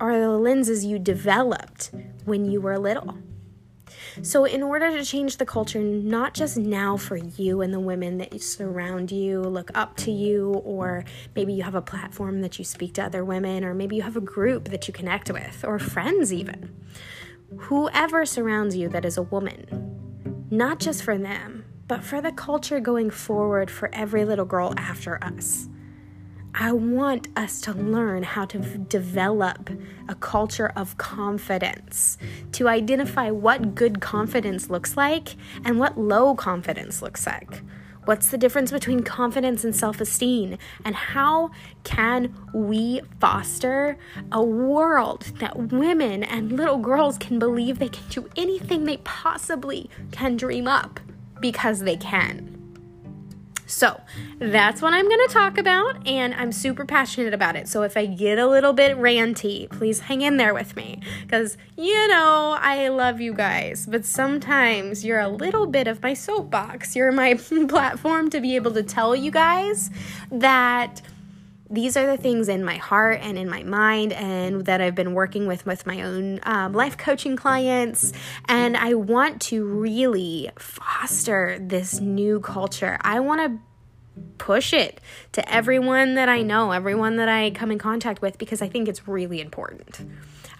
are 0.00 0.18
the 0.18 0.30
lenses 0.30 0.84
you 0.84 0.98
developed 0.98 1.92
when 2.24 2.50
you 2.50 2.60
were 2.60 2.80
little. 2.80 3.16
So, 4.22 4.44
in 4.44 4.62
order 4.62 4.90
to 4.90 5.04
change 5.04 5.36
the 5.36 5.46
culture, 5.46 5.80
not 5.80 6.34
just 6.34 6.56
now 6.56 6.96
for 6.96 7.16
you 7.16 7.60
and 7.60 7.72
the 7.72 7.80
women 7.80 8.18
that 8.18 8.40
surround 8.42 9.10
you, 9.10 9.40
look 9.40 9.70
up 9.74 9.96
to 9.98 10.10
you, 10.10 10.54
or 10.64 11.04
maybe 11.34 11.52
you 11.52 11.62
have 11.62 11.74
a 11.74 11.82
platform 11.82 12.40
that 12.42 12.58
you 12.58 12.64
speak 12.64 12.94
to 12.94 13.04
other 13.04 13.24
women, 13.24 13.64
or 13.64 13.74
maybe 13.74 13.96
you 13.96 14.02
have 14.02 14.16
a 14.16 14.20
group 14.20 14.68
that 14.70 14.88
you 14.88 14.94
connect 14.94 15.30
with, 15.30 15.64
or 15.64 15.78
friends 15.78 16.32
even. 16.32 16.74
Whoever 17.56 18.26
surrounds 18.26 18.76
you 18.76 18.88
that 18.90 19.04
is 19.04 19.16
a 19.16 19.22
woman, 19.22 20.46
not 20.50 20.80
just 20.80 21.02
for 21.02 21.16
them, 21.16 21.64
but 21.86 22.04
for 22.04 22.20
the 22.20 22.32
culture 22.32 22.80
going 22.80 23.10
forward 23.10 23.70
for 23.70 23.88
every 23.94 24.24
little 24.24 24.44
girl 24.44 24.74
after 24.76 25.22
us. 25.24 25.68
I 26.54 26.72
want 26.72 27.28
us 27.36 27.60
to 27.62 27.72
learn 27.72 28.22
how 28.22 28.44
to 28.46 28.58
develop 28.58 29.70
a 30.08 30.14
culture 30.14 30.72
of 30.74 30.96
confidence, 30.98 32.18
to 32.52 32.68
identify 32.68 33.30
what 33.30 33.74
good 33.74 34.00
confidence 34.00 34.70
looks 34.70 34.96
like 34.96 35.36
and 35.64 35.78
what 35.78 35.98
low 35.98 36.34
confidence 36.34 37.02
looks 37.02 37.26
like. 37.26 37.62
What's 38.06 38.28
the 38.28 38.38
difference 38.38 38.72
between 38.72 39.02
confidence 39.02 39.64
and 39.64 39.76
self 39.76 40.00
esteem? 40.00 40.56
And 40.82 40.94
how 40.94 41.50
can 41.84 42.34
we 42.54 43.02
foster 43.20 43.98
a 44.32 44.42
world 44.42 45.24
that 45.40 45.70
women 45.70 46.24
and 46.24 46.52
little 46.52 46.78
girls 46.78 47.18
can 47.18 47.38
believe 47.38 47.78
they 47.78 47.90
can 47.90 48.08
do 48.08 48.30
anything 48.34 48.84
they 48.84 48.96
possibly 48.98 49.90
can 50.10 50.38
dream 50.38 50.66
up 50.66 51.00
because 51.40 51.80
they 51.80 51.96
can? 51.96 52.57
So, 53.68 54.00
that's 54.38 54.80
what 54.80 54.94
I'm 54.94 55.06
going 55.06 55.28
to 55.28 55.32
talk 55.32 55.58
about, 55.58 56.06
and 56.06 56.34
I'm 56.34 56.52
super 56.52 56.86
passionate 56.86 57.34
about 57.34 57.54
it. 57.54 57.68
So, 57.68 57.82
if 57.82 57.98
I 57.98 58.06
get 58.06 58.38
a 58.38 58.46
little 58.46 58.72
bit 58.72 58.96
ranty, 58.96 59.68
please 59.68 60.00
hang 60.00 60.22
in 60.22 60.38
there 60.38 60.54
with 60.54 60.74
me 60.74 61.02
because 61.22 61.58
you 61.76 62.08
know 62.08 62.56
I 62.58 62.88
love 62.88 63.20
you 63.20 63.34
guys, 63.34 63.86
but 63.86 64.06
sometimes 64.06 65.04
you're 65.04 65.20
a 65.20 65.28
little 65.28 65.66
bit 65.66 65.86
of 65.86 66.02
my 66.02 66.14
soapbox. 66.14 66.96
You're 66.96 67.12
my 67.12 67.34
platform 67.68 68.30
to 68.30 68.40
be 68.40 68.56
able 68.56 68.72
to 68.72 68.82
tell 68.82 69.14
you 69.14 69.30
guys 69.30 69.90
that 70.32 71.02
these 71.70 71.96
are 71.96 72.06
the 72.06 72.16
things 72.16 72.48
in 72.48 72.64
my 72.64 72.76
heart 72.76 73.20
and 73.22 73.36
in 73.36 73.48
my 73.48 73.62
mind 73.62 74.12
and 74.12 74.64
that 74.64 74.80
i've 74.80 74.94
been 74.94 75.12
working 75.12 75.46
with 75.46 75.66
with 75.66 75.86
my 75.86 76.02
own 76.02 76.40
um, 76.44 76.72
life 76.72 76.96
coaching 76.96 77.36
clients. 77.36 78.12
And 78.48 78.76
i 78.76 78.94
want 78.94 79.40
to 79.42 79.64
really 79.64 80.50
foster 80.58 81.58
this 81.60 82.00
new 82.00 82.40
culture. 82.40 82.98
I 83.02 83.20
want 83.20 83.40
to 83.40 83.60
push 84.38 84.72
it 84.72 85.00
to 85.30 85.48
everyone 85.52 86.14
that 86.14 86.28
i 86.28 86.42
know 86.42 86.72
everyone 86.72 87.16
that 87.16 87.28
i 87.28 87.50
come 87.50 87.70
in 87.70 87.78
contact 87.78 88.20
with 88.20 88.36
because 88.36 88.60
i 88.60 88.68
think 88.68 88.88
it's 88.88 89.06
really 89.06 89.40
important. 89.40 90.00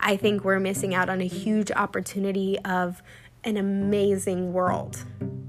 I 0.01 0.17
think 0.17 0.45
we're 0.45 0.61
missing 0.61 0.95
out 0.95 1.09
on 1.09 1.21
a 1.21 1.27
huge 1.27 1.73
opportunity 1.73 2.59
of 2.61 3.03
an 3.45 3.57
amazing 3.57 4.53
world 4.53 5.05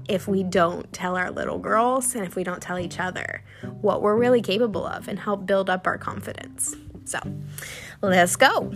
if 0.08 0.26
we 0.26 0.42
don't 0.42 0.92
tell 0.92 1.16
our 1.16 1.30
little 1.30 1.58
girls 1.58 2.14
and 2.14 2.26
if 2.26 2.34
we 2.34 2.42
don't 2.42 2.60
tell 2.60 2.78
each 2.78 2.98
other 2.98 3.42
what 3.80 4.02
we're 4.02 4.16
really 4.16 4.42
capable 4.42 4.84
of 4.86 5.06
and 5.06 5.18
help 5.20 5.46
build 5.46 5.70
up 5.70 5.86
our 5.86 5.98
confidence. 5.98 6.74
So, 7.04 7.18
let's 8.02 8.36
go. 8.36 8.72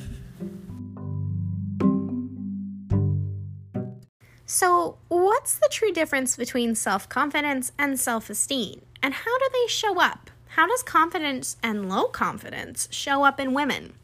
So, 4.46 4.98
what's 5.08 5.58
the 5.58 5.68
true 5.70 5.92
difference 5.92 6.36
between 6.36 6.74
self 6.74 7.08
confidence 7.08 7.72
and 7.78 7.98
self 7.98 8.30
esteem? 8.30 8.82
And 9.02 9.14
how 9.14 9.38
do 9.38 9.48
they 9.52 9.66
show 9.66 10.00
up? 10.00 10.30
How 10.48 10.66
does 10.68 10.82
confidence 10.82 11.56
and 11.62 11.88
low 11.88 12.04
confidence 12.04 12.88
show 12.92 13.24
up 13.24 13.40
in 13.40 13.54
women? 13.54 13.94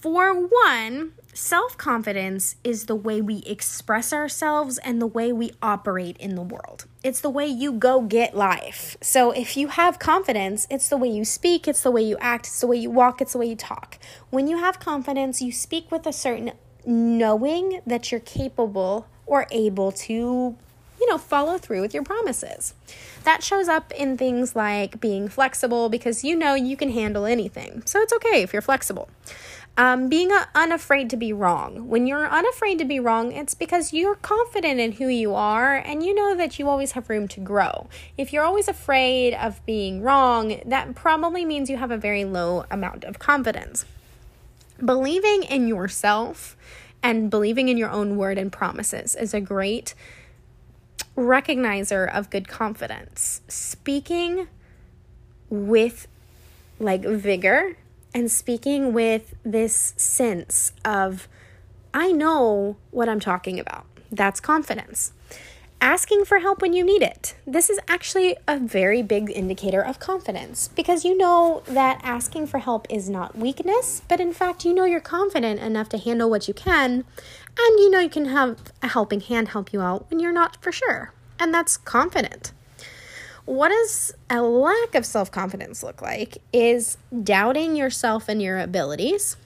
For 0.00 0.32
one, 0.32 1.12
self 1.34 1.76
confidence 1.76 2.56
is 2.64 2.86
the 2.86 2.94
way 2.94 3.20
we 3.20 3.42
express 3.44 4.14
ourselves 4.14 4.78
and 4.78 4.98
the 4.98 5.06
way 5.06 5.30
we 5.30 5.52
operate 5.60 6.16
in 6.16 6.36
the 6.36 6.42
world. 6.42 6.86
It's 7.04 7.20
the 7.20 7.28
way 7.28 7.46
you 7.46 7.70
go 7.72 8.00
get 8.00 8.34
life. 8.34 8.96
So 9.02 9.30
if 9.32 9.58
you 9.58 9.68
have 9.68 9.98
confidence, 9.98 10.66
it's 10.70 10.88
the 10.88 10.96
way 10.96 11.08
you 11.08 11.26
speak, 11.26 11.68
it's 11.68 11.82
the 11.82 11.90
way 11.90 12.00
you 12.00 12.16
act, 12.18 12.46
it's 12.46 12.60
the 12.62 12.66
way 12.66 12.78
you 12.78 12.90
walk, 12.90 13.20
it's 13.20 13.32
the 13.34 13.38
way 13.40 13.50
you 13.50 13.56
talk. 13.56 13.98
When 14.30 14.48
you 14.48 14.56
have 14.56 14.80
confidence, 14.80 15.42
you 15.42 15.52
speak 15.52 15.92
with 15.92 16.06
a 16.06 16.14
certain 16.14 16.52
knowing 16.86 17.82
that 17.86 18.10
you're 18.10 18.22
capable 18.22 19.06
or 19.26 19.46
able 19.50 19.92
to, 19.92 20.14
you 20.14 21.08
know, 21.10 21.18
follow 21.18 21.58
through 21.58 21.82
with 21.82 21.92
your 21.92 22.04
promises. 22.04 22.72
That 23.24 23.42
shows 23.42 23.68
up 23.68 23.92
in 23.92 24.16
things 24.16 24.56
like 24.56 24.98
being 24.98 25.28
flexible 25.28 25.90
because 25.90 26.24
you 26.24 26.34
know 26.36 26.54
you 26.54 26.74
can 26.78 26.90
handle 26.90 27.26
anything. 27.26 27.82
So 27.84 28.00
it's 28.00 28.14
okay 28.14 28.42
if 28.42 28.54
you're 28.54 28.62
flexible. 28.62 29.10
Um, 29.76 30.08
being 30.08 30.30
unafraid 30.54 31.08
to 31.10 31.16
be 31.16 31.32
wrong. 31.32 31.88
When 31.88 32.06
you're 32.06 32.28
unafraid 32.28 32.78
to 32.80 32.84
be 32.84 33.00
wrong, 33.00 33.32
it's 33.32 33.54
because 33.54 33.94
you're 33.94 34.16
confident 34.16 34.78
in 34.78 34.92
who 34.92 35.08
you 35.08 35.34
are 35.34 35.76
and 35.76 36.04
you 36.04 36.14
know 36.14 36.34
that 36.34 36.58
you 36.58 36.68
always 36.68 36.92
have 36.92 37.08
room 37.08 37.28
to 37.28 37.40
grow. 37.40 37.88
If 38.18 38.30
you're 38.32 38.44
always 38.44 38.68
afraid 38.68 39.32
of 39.32 39.64
being 39.64 40.02
wrong, 40.02 40.60
that 40.66 40.94
probably 40.94 41.46
means 41.46 41.70
you 41.70 41.78
have 41.78 41.90
a 41.90 41.96
very 41.96 42.24
low 42.24 42.66
amount 42.70 43.04
of 43.04 43.18
confidence. 43.18 43.86
Believing 44.84 45.44
in 45.44 45.66
yourself 45.66 46.56
and 47.02 47.30
believing 47.30 47.68
in 47.68 47.78
your 47.78 47.90
own 47.90 48.16
word 48.16 48.36
and 48.36 48.52
promises 48.52 49.14
is 49.14 49.32
a 49.32 49.40
great 49.40 49.94
recognizer 51.16 52.12
of 52.12 52.30
good 52.30 52.48
confidence. 52.48 53.40
Speaking 53.48 54.48
with 55.48 56.06
like 56.78 57.02
vigor 57.02 57.76
and 58.14 58.30
speaking 58.30 58.92
with 58.92 59.34
this 59.44 59.94
sense 59.96 60.72
of, 60.84 61.28
I 61.94 62.12
know 62.12 62.76
what 62.90 63.08
I'm 63.08 63.20
talking 63.20 63.58
about. 63.58 63.86
That's 64.10 64.40
confidence. 64.40 65.12
Asking 65.80 66.26
for 66.26 66.40
help 66.40 66.60
when 66.60 66.74
you 66.74 66.84
need 66.84 67.00
it. 67.00 67.36
This 67.46 67.70
is 67.70 67.80
actually 67.88 68.36
a 68.46 68.58
very 68.58 69.02
big 69.02 69.30
indicator 69.30 69.80
of 69.80 69.98
confidence 69.98 70.68
because 70.68 71.04
you 71.06 71.16
know 71.16 71.62
that 71.66 72.00
asking 72.02 72.48
for 72.48 72.58
help 72.58 72.86
is 72.90 73.08
not 73.08 73.38
weakness, 73.38 74.02
but 74.06 74.20
in 74.20 74.32
fact, 74.32 74.64
you 74.64 74.74
know 74.74 74.84
you're 74.84 75.00
confident 75.00 75.58
enough 75.60 75.88
to 75.90 75.98
handle 75.98 76.28
what 76.28 76.48
you 76.48 76.54
can, 76.54 77.04
and 77.58 77.78
you 77.78 77.90
know 77.90 78.00
you 78.00 78.10
can 78.10 78.26
have 78.26 78.58
a 78.82 78.88
helping 78.88 79.20
hand 79.20 79.48
help 79.48 79.72
you 79.72 79.80
out 79.80 80.10
when 80.10 80.20
you're 80.20 80.32
not 80.32 80.62
for 80.62 80.70
sure. 80.70 81.14
And 81.38 81.54
that's 81.54 81.78
confident. 81.78 82.52
What 83.44 83.68
does 83.68 84.14
a 84.28 84.42
lack 84.42 84.94
of 84.94 85.04
self 85.06 85.30
confidence 85.30 85.82
look 85.82 86.02
like? 86.02 86.38
Is 86.52 86.98
doubting 87.22 87.76
yourself 87.76 88.28
and 88.28 88.40
your 88.40 88.58
abilities 88.58 89.36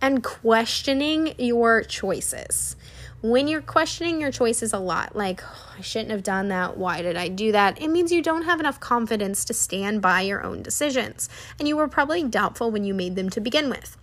and 0.00 0.22
questioning 0.22 1.34
your 1.38 1.82
choices. 1.82 2.76
When 3.20 3.48
you're 3.48 3.62
questioning 3.62 4.20
your 4.20 4.30
choices 4.30 4.72
a 4.72 4.78
lot, 4.78 5.16
like, 5.16 5.42
oh, 5.42 5.74
I 5.76 5.80
shouldn't 5.80 6.12
have 6.12 6.22
done 6.22 6.48
that, 6.48 6.76
why 6.76 7.02
did 7.02 7.16
I 7.16 7.26
do 7.26 7.50
that? 7.50 7.80
It 7.82 7.88
means 7.88 8.12
you 8.12 8.22
don't 8.22 8.44
have 8.44 8.60
enough 8.60 8.78
confidence 8.78 9.44
to 9.46 9.54
stand 9.54 10.00
by 10.00 10.20
your 10.20 10.44
own 10.44 10.62
decisions. 10.62 11.28
And 11.58 11.66
you 11.66 11.76
were 11.76 11.88
probably 11.88 12.22
doubtful 12.22 12.70
when 12.70 12.84
you 12.84 12.94
made 12.94 13.16
them 13.16 13.28
to 13.30 13.40
begin 13.40 13.70
with, 13.70 13.96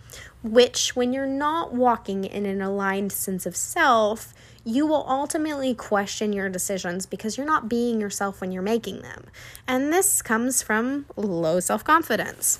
which, 0.44 0.98
when 0.98 1.14
you're 1.14 1.26
not 1.28 1.74
walking 1.74 2.26
in 2.26 2.46
an 2.46 2.62
aligned 2.62 3.14
sense 3.14 3.46
of 3.46 3.56
self, 3.56 4.34
you 4.66 4.88
will 4.88 5.06
ultimately 5.08 5.76
question 5.76 6.34
your 6.34 6.50
decisions 6.50 7.06
because 7.06 7.38
you're 7.38 7.46
not 7.46 7.70
being 7.70 8.02
yourself 8.02 8.42
when 8.42 8.52
you're 8.52 8.64
making 8.64 9.04
them. 9.04 9.26
And 9.68 9.94
this 9.94 10.24
comes 10.24 10.64
from 10.64 11.06
low 11.16 11.60
self 11.60 11.84
confidence. 11.84 12.60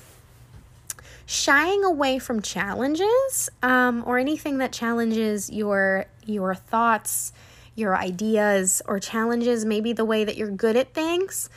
Shying 1.26 1.82
away 1.82 2.20
from 2.20 2.40
challenges 2.40 3.50
um, 3.60 4.04
or 4.06 4.18
anything 4.18 4.58
that 4.58 4.72
challenges 4.72 5.50
your 5.50 6.06
your 6.24 6.54
thoughts, 6.54 7.32
your 7.74 7.96
ideas, 7.96 8.80
or 8.86 9.00
challenges 9.00 9.64
maybe 9.64 9.92
the 9.92 10.04
way 10.04 10.24
that 10.24 10.36
you're 10.36 10.50
good 10.50 10.76
at 10.76 10.94
things 10.94 11.50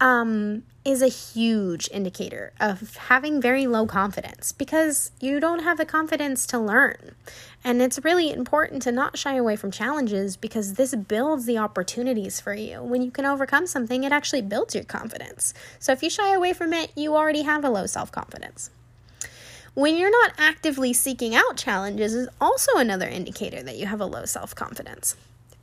um, 0.00 0.62
is 0.84 1.02
a 1.02 1.08
huge 1.08 1.88
indicator 1.92 2.52
of 2.58 2.96
having 2.96 3.40
very 3.40 3.66
low 3.66 3.86
confidence 3.86 4.50
because 4.50 5.10
you 5.20 5.38
don't 5.38 5.62
have 5.62 5.76
the 5.76 5.84
confidence 5.84 6.46
to 6.46 6.58
learn. 6.58 7.14
And 7.62 7.82
it's 7.82 8.02
really 8.02 8.32
important 8.32 8.80
to 8.82 8.92
not 8.92 9.18
shy 9.18 9.34
away 9.34 9.56
from 9.56 9.70
challenges 9.70 10.38
because 10.38 10.74
this 10.74 10.94
builds 10.94 11.44
the 11.44 11.58
opportunities 11.58 12.40
for 12.40 12.54
you. 12.54 12.82
When 12.82 13.02
you 13.02 13.10
can 13.10 13.26
overcome 13.26 13.66
something, 13.66 14.02
it 14.04 14.12
actually 14.12 14.40
builds 14.40 14.74
your 14.74 14.84
confidence. 14.84 15.52
So 15.78 15.92
if 15.92 16.02
you 16.02 16.08
shy 16.08 16.32
away 16.32 16.54
from 16.54 16.72
it, 16.72 16.92
you 16.96 17.14
already 17.14 17.42
have 17.42 17.62
a 17.62 17.70
low 17.70 17.84
self 17.84 18.10
confidence. 18.10 18.70
When 19.74 19.96
you're 19.96 20.10
not 20.10 20.32
actively 20.38 20.94
seeking 20.94 21.34
out 21.34 21.56
challenges 21.56 22.14
is 22.14 22.28
also 22.40 22.76
another 22.76 23.06
indicator 23.06 23.62
that 23.62 23.76
you 23.76 23.86
have 23.86 24.00
a 24.00 24.06
low 24.06 24.24
self 24.24 24.54
confidence. 24.54 25.14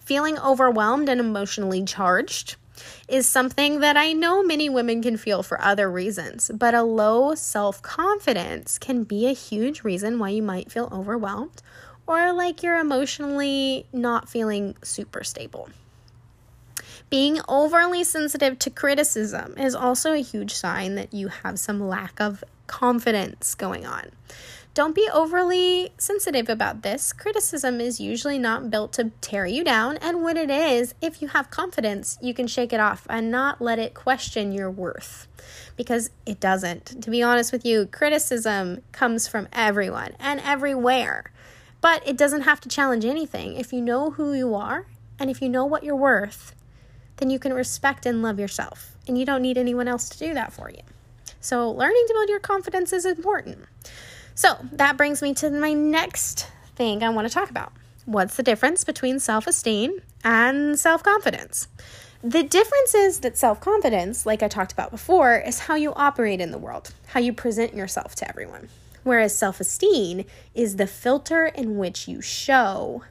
Feeling 0.06 0.38
overwhelmed 0.38 1.10
and 1.10 1.20
emotionally 1.20 1.84
charged 1.84 2.56
is 3.08 3.28
something 3.28 3.80
that 3.80 3.98
I 3.98 4.14
know 4.14 4.44
many 4.44 4.70
women 4.70 5.02
can 5.02 5.18
feel 5.18 5.44
for 5.44 5.62
other 5.62 5.90
reasons, 5.90 6.52
but 6.54 6.74
a 6.74 6.84
low 6.84 7.36
self 7.36 7.82
confidence 7.82 8.78
can 8.78 9.04
be 9.04 9.28
a 9.28 9.34
huge 9.34 9.84
reason 9.84 10.20
why 10.20 10.30
you 10.30 10.44
might 10.44 10.72
feel 10.72 10.90
overwhelmed 10.92 11.62
or 12.08 12.32
like 12.32 12.64
you're 12.64 12.80
emotionally 12.80 13.86
not 13.92 14.30
feeling 14.30 14.76
super 14.82 15.24
stable. 15.24 15.70
Being 17.10 17.40
overly 17.48 18.04
sensitive 18.04 18.60
to 18.60 18.70
criticism 18.70 19.58
is 19.58 19.76
also 19.76 20.14
a 20.14 20.22
huge 20.22 20.54
sign 20.54 20.96
that 20.96 21.14
you 21.14 21.28
have 21.30 21.60
some 21.60 21.88
lack 21.88 22.20
of 22.20 22.44
confidence 22.68 23.56
going 23.56 23.86
on. 23.86 24.12
Don't 24.78 24.94
be 24.94 25.10
overly 25.12 25.92
sensitive 25.98 26.50
about 26.50 26.84
this. 26.84 27.12
Criticism 27.12 27.82
is 27.82 28.00
usually 28.00 28.38
not 28.38 28.70
built 28.70 28.94
to 28.94 29.10
tear 29.22 29.48
you 29.48 29.64
down, 29.64 29.98
and 29.98 30.24
when 30.24 30.38
it 30.38 30.52
is, 30.52 30.94
if 31.02 31.20
you 31.20 31.30
have 31.30 31.50
confidence, 31.50 32.16
you 32.22 32.32
can 32.32 32.46
shake 32.46 32.72
it 32.72 32.80
off 32.80 33.08
and 33.10 33.32
not 33.32 33.60
let 33.60 33.80
it 33.80 33.96
question 33.96 34.52
your 34.52 34.70
worth 34.70 35.28
because 35.76 36.12
it 36.28 36.40
doesn't. 36.40 37.02
To 37.02 37.10
be 37.10 37.24
honest 37.24 37.52
with 37.52 37.66
you, 37.66 37.88
criticism 37.88 38.84
comes 38.92 39.28
from 39.28 39.48
everyone 39.52 40.12
and 40.20 40.40
everywhere, 40.42 41.32
but 41.82 42.08
it 42.08 42.16
doesn't 42.16 42.42
have 42.42 42.62
to 42.62 42.70
challenge 42.70 43.04
anything. 43.04 43.56
If 43.56 43.74
you 43.74 43.82
know 43.82 44.12
who 44.12 44.34
you 44.34 44.54
are 44.54 44.86
and 45.18 45.32
if 45.32 45.42
you 45.42 45.50
know 45.50 45.66
what 45.66 45.84
you're 45.84 45.96
worth, 45.96 46.54
then 47.16 47.32
you 47.32 47.40
can 47.40 47.52
respect 47.52 48.06
and 48.06 48.22
love 48.22 48.40
yourself, 48.40 48.96
and 49.08 49.18
you 49.18 49.26
don't 49.26 49.42
need 49.42 49.58
anyone 49.58 49.88
else 49.88 50.08
to 50.10 50.20
do 50.20 50.36
that 50.36 50.54
for 50.54 50.70
you. 50.70 50.84
So, 51.42 51.72
learning 51.72 52.04
to 52.10 52.14
build 52.14 52.30
your 52.30 52.40
confidence 52.40 52.94
is 52.94 53.08
important. 53.08 53.66
So 54.38 54.56
that 54.72 54.98
brings 54.98 55.24
me 55.24 55.34
to 55.34 55.50
my 55.50 55.74
next 55.74 56.48
thing 56.76 57.02
I 57.02 57.10
want 57.10 57.28
to 57.28 57.34
talk 57.34 57.50
about. 57.50 57.74
What's 58.06 58.36
the 58.36 58.44
difference 58.44 58.84
between 58.84 59.20
self 59.20 59.48
esteem 59.48 60.00
and 60.24 60.78
self 60.78 61.02
confidence? 61.02 61.68
The 62.24 62.44
difference 62.44 62.94
is 62.94 63.22
that 63.22 63.36
self 63.36 63.60
confidence, 63.60 64.28
like 64.28 64.44
I 64.44 64.48
talked 64.48 64.72
about 64.72 64.92
before, 64.92 65.40
is 65.40 65.62
how 65.62 65.74
you 65.74 65.92
operate 65.96 66.40
in 66.40 66.52
the 66.52 66.60
world, 66.60 66.94
how 67.08 67.20
you 67.20 67.34
present 67.34 67.74
yourself 67.74 68.14
to 68.18 68.30
everyone. 68.30 68.70
Whereas 69.02 69.36
self 69.36 69.60
esteem 69.60 70.24
is 70.54 70.76
the 70.76 70.86
filter 70.86 71.48
in 71.48 71.80
which 71.80 72.08
you 72.08 72.22
show 72.22 73.06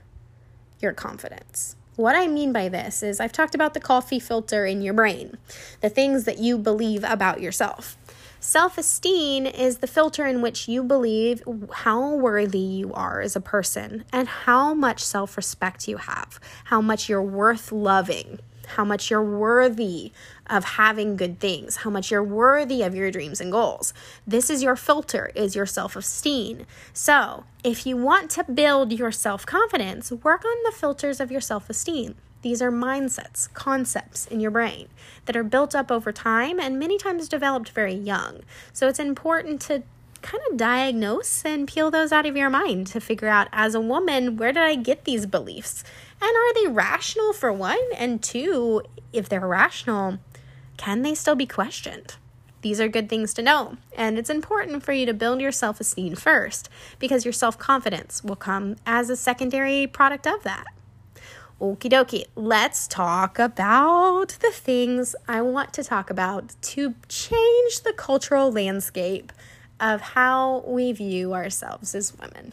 your 0.78 0.92
confidence. 0.92 1.74
What 1.96 2.14
I 2.14 2.28
mean 2.28 2.52
by 2.52 2.68
this 2.68 3.02
is 3.02 3.18
I've 3.18 3.32
talked 3.32 3.56
about 3.56 3.74
the 3.74 3.80
coffee 3.80 4.20
filter 4.20 4.64
in 4.64 4.80
your 4.80 4.94
brain, 4.94 5.38
the 5.80 5.90
things 5.90 6.22
that 6.22 6.38
you 6.38 6.56
believe 6.56 7.02
about 7.02 7.40
yourself. 7.40 7.96
Self 8.46 8.78
esteem 8.78 9.44
is 9.44 9.78
the 9.78 9.88
filter 9.88 10.24
in 10.24 10.40
which 10.40 10.68
you 10.68 10.84
believe 10.84 11.42
how 11.72 12.14
worthy 12.14 12.60
you 12.60 12.92
are 12.92 13.20
as 13.20 13.34
a 13.34 13.40
person 13.40 14.04
and 14.12 14.28
how 14.28 14.72
much 14.72 15.02
self 15.02 15.36
respect 15.36 15.88
you 15.88 15.96
have, 15.96 16.38
how 16.66 16.80
much 16.80 17.08
you're 17.08 17.20
worth 17.20 17.72
loving, 17.72 18.38
how 18.76 18.84
much 18.84 19.10
you're 19.10 19.20
worthy 19.20 20.12
of 20.46 20.62
having 20.62 21.16
good 21.16 21.40
things, 21.40 21.78
how 21.78 21.90
much 21.90 22.12
you're 22.12 22.22
worthy 22.22 22.82
of 22.82 22.94
your 22.94 23.10
dreams 23.10 23.40
and 23.40 23.50
goals. 23.50 23.92
This 24.24 24.48
is 24.48 24.62
your 24.62 24.76
filter, 24.76 25.32
is 25.34 25.56
your 25.56 25.66
self-esteem. 25.66 26.66
So, 26.92 27.46
if 27.64 27.84
you 27.84 27.96
want 27.96 28.30
to 28.30 28.44
build 28.44 28.92
your 28.92 29.10
self-confidence, 29.10 30.12
work 30.12 30.44
on 30.44 30.56
the 30.62 30.70
filters 30.70 31.18
of 31.18 31.32
your 31.32 31.40
self-esteem. 31.40 32.14
These 32.46 32.62
are 32.62 32.70
mindsets, 32.70 33.52
concepts 33.54 34.24
in 34.24 34.38
your 34.38 34.52
brain 34.52 34.86
that 35.24 35.34
are 35.34 35.42
built 35.42 35.74
up 35.74 35.90
over 35.90 36.12
time 36.12 36.60
and 36.60 36.78
many 36.78 36.96
times 36.96 37.28
developed 37.28 37.70
very 37.70 37.92
young. 37.92 38.42
So 38.72 38.86
it's 38.86 39.00
important 39.00 39.60
to 39.62 39.82
kind 40.22 40.40
of 40.48 40.56
diagnose 40.56 41.44
and 41.44 41.66
peel 41.66 41.90
those 41.90 42.12
out 42.12 42.24
of 42.24 42.36
your 42.36 42.48
mind 42.48 42.86
to 42.86 43.00
figure 43.00 43.26
out 43.26 43.48
as 43.50 43.74
a 43.74 43.80
woman, 43.80 44.36
where 44.36 44.52
did 44.52 44.62
I 44.62 44.76
get 44.76 45.06
these 45.06 45.26
beliefs? 45.26 45.82
And 46.22 46.30
are 46.36 46.54
they 46.54 46.68
rational 46.68 47.32
for 47.32 47.52
one? 47.52 47.80
And 47.96 48.22
two, 48.22 48.82
if 49.12 49.28
they're 49.28 49.40
rational, 49.40 50.20
can 50.76 51.02
they 51.02 51.16
still 51.16 51.34
be 51.34 51.46
questioned? 51.46 52.14
These 52.62 52.80
are 52.80 52.86
good 52.86 53.08
things 53.08 53.34
to 53.34 53.42
know. 53.42 53.76
And 53.96 54.20
it's 54.20 54.30
important 54.30 54.84
for 54.84 54.92
you 54.92 55.04
to 55.06 55.12
build 55.12 55.40
your 55.40 55.50
self 55.50 55.80
esteem 55.80 56.14
first 56.14 56.68
because 57.00 57.24
your 57.24 57.32
self 57.32 57.58
confidence 57.58 58.22
will 58.22 58.36
come 58.36 58.76
as 58.86 59.10
a 59.10 59.16
secondary 59.16 59.88
product 59.88 60.28
of 60.28 60.44
that. 60.44 60.66
Okie 61.58 61.88
dokie, 61.88 62.26
let's 62.34 62.86
talk 62.86 63.38
about 63.38 64.36
the 64.40 64.50
things 64.52 65.16
I 65.26 65.40
want 65.40 65.72
to 65.72 65.82
talk 65.82 66.10
about 66.10 66.54
to 66.60 66.94
change 67.08 67.80
the 67.82 67.94
cultural 67.96 68.52
landscape 68.52 69.32
of 69.80 70.02
how 70.02 70.62
we 70.66 70.92
view 70.92 71.32
ourselves 71.32 71.94
as 71.94 72.12
women. 72.18 72.52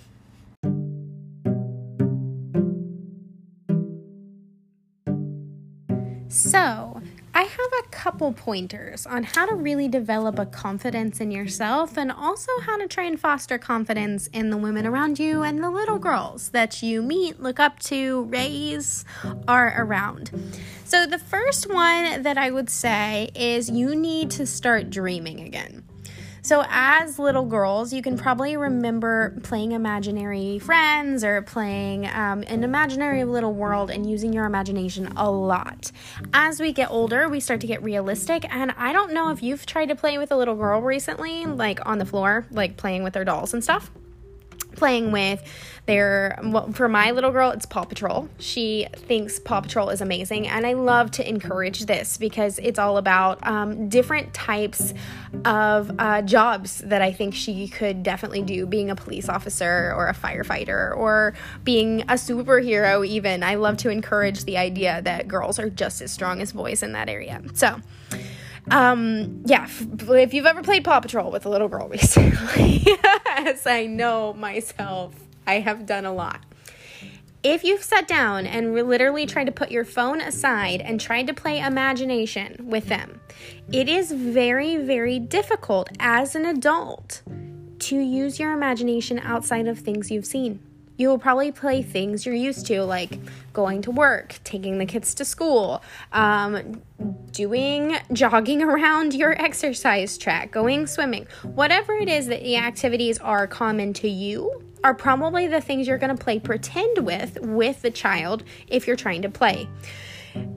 So, 6.29 7.01
I 7.35 7.41
have 7.41 7.71
a 7.83 7.89
couple 7.89 8.31
pointers 8.31 9.07
on 9.07 9.23
how 9.23 9.47
to 9.47 9.55
really 9.55 9.87
develop 9.87 10.37
a 10.37 10.45
confidence 10.45 11.19
in 11.19 11.31
yourself 11.31 11.97
and 11.97 12.11
also 12.11 12.51
how 12.61 12.77
to 12.77 12.87
try 12.87 13.05
and 13.05 13.19
foster 13.19 13.57
confidence 13.57 14.27
in 14.27 14.51
the 14.51 14.57
women 14.57 14.85
around 14.85 15.17
you 15.17 15.41
and 15.41 15.63
the 15.63 15.71
little 15.71 15.97
girls 15.97 16.49
that 16.49 16.83
you 16.83 17.01
meet, 17.01 17.41
look 17.41 17.59
up 17.59 17.79
to, 17.79 18.25
raise, 18.25 19.03
are 19.47 19.73
around. 19.75 20.29
So, 20.85 21.07
the 21.07 21.17
first 21.17 21.73
one 21.73 22.21
that 22.21 22.37
I 22.37 22.51
would 22.51 22.69
say 22.69 23.31
is 23.33 23.67
you 23.67 23.95
need 23.95 24.29
to 24.31 24.45
start 24.45 24.91
dreaming 24.91 25.39
again. 25.39 25.83
So, 26.43 26.65
as 26.69 27.17
little 27.19 27.45
girls, 27.45 27.93
you 27.93 28.01
can 28.01 28.17
probably 28.17 28.57
remember 28.57 29.33
playing 29.43 29.71
imaginary 29.71 30.59
friends 30.59 31.23
or 31.23 31.41
playing 31.41 32.05
um, 32.07 32.43
an 32.47 32.65
imaginary 32.65 33.23
little 33.23 33.53
world 33.53 33.89
and 33.89 34.09
using 34.09 34.33
your 34.33 34.43
imagination 34.43 35.07
a 35.15 35.31
lot. 35.31 35.93
As 36.33 36.59
we 36.59 36.73
get 36.73 36.91
older, 36.91 37.29
we 37.29 37.39
start 37.39 37.61
to 37.61 37.67
get 37.67 37.81
realistic. 37.81 38.45
And 38.53 38.73
I 38.77 38.91
don't 38.91 39.13
know 39.13 39.31
if 39.31 39.41
you've 39.41 39.65
tried 39.65 39.87
to 39.87 39.95
play 39.95 40.17
with 40.17 40.33
a 40.33 40.35
little 40.35 40.55
girl 40.55 40.81
recently, 40.81 41.45
like 41.45 41.79
on 41.85 41.97
the 41.97 42.05
floor, 42.05 42.45
like 42.51 42.75
playing 42.75 43.03
with 43.03 43.13
their 43.13 43.23
dolls 43.23 43.53
and 43.53 43.63
stuff 43.63 43.89
playing 44.75 45.11
with. 45.11 45.41
Their 45.85 46.39
for 46.71 46.87
my 46.87 47.11
little 47.11 47.31
girl 47.31 47.51
it's 47.51 47.65
paw 47.65 47.83
patrol. 47.83 48.29
She 48.39 48.87
thinks 48.93 49.37
paw 49.37 49.59
patrol 49.59 49.89
is 49.89 49.99
amazing 49.99 50.47
and 50.47 50.65
i 50.65 50.73
love 50.73 51.11
to 51.11 51.27
encourage 51.27 51.85
this 51.87 52.17
because 52.17 52.57
it's 52.59 52.79
all 52.79 52.97
about 52.97 53.45
um, 53.45 53.89
different 53.89 54.33
types 54.33 54.93
of 55.43 55.91
uh, 55.99 56.21
jobs 56.21 56.77
that 56.79 57.01
i 57.01 57.11
think 57.11 57.35
she 57.35 57.67
could 57.67 58.01
definitely 58.01 58.41
do 58.41 58.65
being 58.65 58.89
a 58.89 58.95
police 58.95 59.27
officer 59.27 59.93
or 59.95 60.07
a 60.07 60.13
firefighter 60.13 60.95
or 60.95 61.33
being 61.63 62.01
a 62.03 62.13
superhero 62.13 63.05
even. 63.05 63.43
I 63.43 63.55
love 63.55 63.77
to 63.77 63.89
encourage 63.89 64.45
the 64.45 64.57
idea 64.57 65.01
that 65.03 65.27
girls 65.27 65.59
are 65.59 65.69
just 65.69 66.01
as 66.01 66.11
strong 66.11 66.41
as 66.41 66.53
boys 66.53 66.83
in 66.83 66.93
that 66.93 67.09
area. 67.09 67.41
So 67.53 67.79
um, 68.71 69.43
yeah, 69.45 69.67
if 69.67 70.33
you've 70.33 70.45
ever 70.45 70.61
played 70.61 70.83
Paw 70.83 70.99
Patrol 70.99 71.31
with 71.31 71.45
a 71.45 71.49
little 71.49 71.67
girl 71.67 71.87
recently, 71.89 72.85
as 73.27 73.65
I 73.67 73.85
know 73.85 74.33
myself, 74.33 75.13
I 75.45 75.55
have 75.59 75.85
done 75.85 76.05
a 76.05 76.13
lot. 76.13 76.41
If 77.43 77.65
you've 77.65 77.83
sat 77.83 78.07
down 78.07 78.45
and 78.45 78.73
literally 78.73 79.25
tried 79.25 79.45
to 79.45 79.51
put 79.51 79.69
your 79.69 79.83
phone 79.83 80.21
aside 80.21 80.79
and 80.79 80.99
tried 80.99 81.27
to 81.27 81.33
play 81.33 81.59
imagination 81.59 82.55
with 82.69 82.87
them, 82.87 83.19
it 83.69 83.89
is 83.89 84.13
very, 84.13 84.77
very 84.77 85.19
difficult 85.19 85.89
as 85.99 86.35
an 86.35 86.45
adult 86.45 87.21
to 87.79 87.99
use 87.99 88.39
your 88.39 88.53
imagination 88.53 89.19
outside 89.19 89.67
of 89.67 89.77
things 89.77 90.09
you've 90.09 90.25
seen 90.25 90.61
you 90.97 91.07
will 91.07 91.17
probably 91.17 91.51
play 91.51 91.81
things 91.81 92.25
you're 92.25 92.35
used 92.35 92.67
to, 92.67 92.83
like 92.83 93.19
going 93.51 93.81
to 93.81 93.91
work, 93.91 94.39
taking 94.43 94.77
the 94.77 94.85
kids 94.85 95.15
to 95.15 95.25
school, 95.25 95.83
um, 96.11 96.81
doing 97.31 97.97
jogging 98.11 98.61
around 98.63 99.13
your 99.13 99.31
exercise 99.41 100.17
track, 100.17 100.51
going 100.51 100.85
swimming. 100.85 101.27
Whatever 101.41 101.93
it 101.93 102.09
is 102.09 102.27
that 102.27 102.41
the 102.41 102.57
activities 102.57 103.17
are 103.19 103.47
common 103.47 103.93
to 103.93 104.07
you 104.07 104.63
are 104.83 104.93
probably 104.93 105.47
the 105.47 105.61
things 105.61 105.87
you're 105.87 105.97
to 105.97 106.15
play 106.15 106.39
pretend 106.39 106.99
with 106.99 107.39
with 107.41 107.81
the 107.81 107.91
child 107.91 108.43
if 108.67 108.85
you're 108.85 108.95
trying 108.95 109.21
to 109.21 109.29
play. 109.29 109.67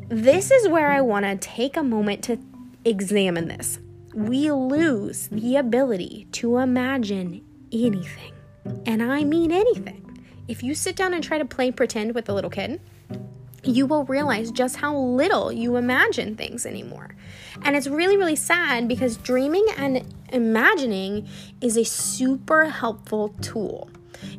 This 0.09 0.51
is 0.51 0.69
where 0.69 0.91
I 0.91 1.01
want 1.01 1.25
to 1.25 1.37
take 1.37 1.77
a 1.77 1.83
moment 1.83 2.25
to 2.25 2.39
examine 2.85 3.49
this. 3.49 3.79
We 4.15 4.51
lose 4.51 5.29
the 5.29 5.57
ability 5.57 6.27
to 6.33 6.59
imagine 6.59 7.45
anything. 7.73 8.33
And 8.85 9.03
I 9.03 9.23
mean 9.23 9.53
anything 9.53 10.06
if 10.49 10.63
you 10.63 10.75
sit 10.75 10.97
down 10.97 11.15
and 11.15 11.23
try 11.23 11.39
to 11.39 11.45
play 11.45 11.71
pretend 11.71 12.15
with 12.15 12.29
a 12.29 12.33
little 12.33 12.51
kid, 12.51 12.81
you 13.65 13.87
will 13.87 14.05
realize 14.05 14.51
just 14.51 14.77
how 14.77 14.97
little 14.97 15.51
you 15.51 15.77
imagine 15.77 16.37
things 16.37 16.65
anymore. 16.65 17.15
And 17.63 17.75
it's 17.75 17.89
really, 17.89 18.17
really 18.17 18.37
sad 18.37 18.87
because 18.87 19.17
dreaming 19.17 19.67
and 19.77 20.15
imagining 20.33 21.29
is 21.61 21.77
a 21.77 21.85
super 21.85 22.67
helpful 22.67 23.31
tool. 23.41 23.91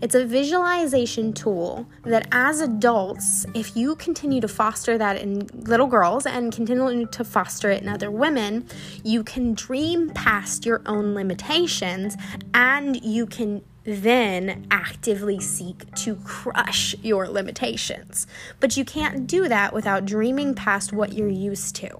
It's 0.01 0.15
a 0.15 0.25
visualization 0.25 1.33
tool 1.33 1.87
that, 2.03 2.27
as 2.31 2.61
adults, 2.61 3.45
if 3.53 3.75
you 3.75 3.95
continue 3.95 4.41
to 4.41 4.47
foster 4.47 4.97
that 4.97 5.21
in 5.21 5.47
little 5.53 5.87
girls 5.87 6.25
and 6.25 6.51
continue 6.51 7.05
to 7.05 7.23
foster 7.23 7.69
it 7.69 7.83
in 7.83 7.89
other 7.89 8.09
women, 8.09 8.67
you 9.03 9.23
can 9.23 9.53
dream 9.53 10.09
past 10.09 10.65
your 10.65 10.81
own 10.85 11.13
limitations 11.13 12.15
and 12.53 13.03
you 13.03 13.27
can 13.27 13.61
then 13.87 14.67
actively 14.69 15.39
seek 15.39 15.89
to 15.95 16.17
crush 16.17 16.93
your 17.01 17.25
limitations. 17.29 18.27
But 18.59 18.75
you 18.75 18.83
can't 18.83 19.25
do 19.25 19.47
that 19.47 19.73
without 19.73 20.03
dreaming 20.03 20.55
past 20.55 20.91
what 20.91 21.13
you're 21.13 21.29
used 21.29 21.73
to. 21.77 21.97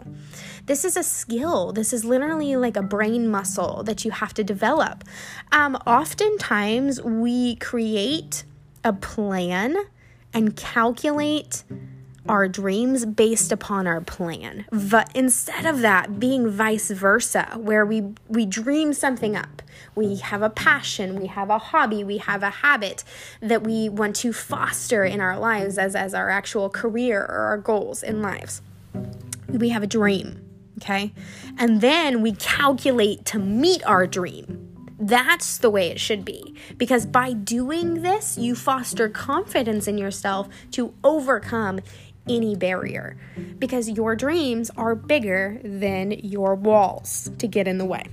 This 0.66 0.84
is 0.84 0.98
a 0.98 1.04
skill. 1.04 1.72
This 1.72 1.94
is 1.94 2.04
literally 2.04 2.58
like 2.58 2.76
a 2.76 2.84
brain 2.84 3.30
muscle 3.30 3.84
that 3.84 4.04
you 4.04 4.12
have 4.12 4.34
to 4.34 4.44
develop. 4.44 5.06
Um, 5.54 5.76
oftentimes, 5.88 7.02
we 7.02 7.56
create 7.56 8.44
a 8.84 8.92
plan 8.92 9.78
and 10.34 10.58
calculate 10.58 11.64
our 12.28 12.48
dreams 12.48 13.06
based 13.06 13.52
upon 13.52 13.88
our 13.88 14.02
plan. 14.02 14.66
But 14.72 15.10
instead 15.16 15.66
of 15.66 15.82
that, 15.82 16.20
being 16.20 16.50
vice 16.50 16.90
versa, 16.90 17.54
where 17.56 17.86
we, 17.86 18.14
we 18.28 18.46
dream 18.46 18.94
something 18.94 19.36
up, 19.36 19.62
we 19.96 20.18
have 20.18 20.42
a 20.42 20.50
passion, 20.50 21.20
we 21.20 21.28
have 21.28 21.50
a 21.50 21.58
hobby, 21.58 22.04
we 22.04 22.18
have 22.18 22.44
a 22.44 22.50
habit 22.50 23.04
that 23.42 23.64
we 23.64 23.90
want 23.90 24.16
to 24.18 24.34
foster 24.34 25.04
in 25.04 25.22
our 25.22 25.38
lives 25.38 25.78
as, 25.78 25.96
as 25.96 26.14
our 26.14 26.30
actual 26.30 26.70
career 26.70 27.22
or 27.22 27.46
our 27.46 27.58
goals 27.58 28.04
in 28.04 28.22
lives. 28.22 28.62
We 29.50 29.70
have 29.70 29.84
a 29.84 29.88
dream, 29.88 30.42
okay? 30.78 31.14
And 31.58 31.82
then 31.82 32.22
we 32.22 32.34
calculate 32.34 33.26
to 33.26 33.40
meet 33.40 33.84
our 33.86 34.06
dream. 34.06 34.68
That's 35.00 35.60
the 35.60 35.70
way 35.70 35.90
it 35.90 36.00
should 36.00 36.26
be. 36.26 36.56
Because 36.76 37.06
by 37.06 37.34
doing 37.34 38.02
this, 38.02 38.38
you 38.38 38.56
foster 38.56 39.08
confidence 39.10 39.88
in 39.88 39.98
yourself 39.98 40.50
to 40.72 40.94
overcome 41.04 41.82
any 42.30 42.56
barrier 42.56 43.18
because 43.60 43.90
your 43.90 44.16
dreams 44.16 44.70
are 44.78 44.96
bigger 44.96 45.60
than 45.64 46.12
your 46.12 46.56
walls 46.56 47.32
to 47.40 47.48
get 47.48 47.68
in 47.68 47.78
the 47.78 47.86
way. 47.86 48.04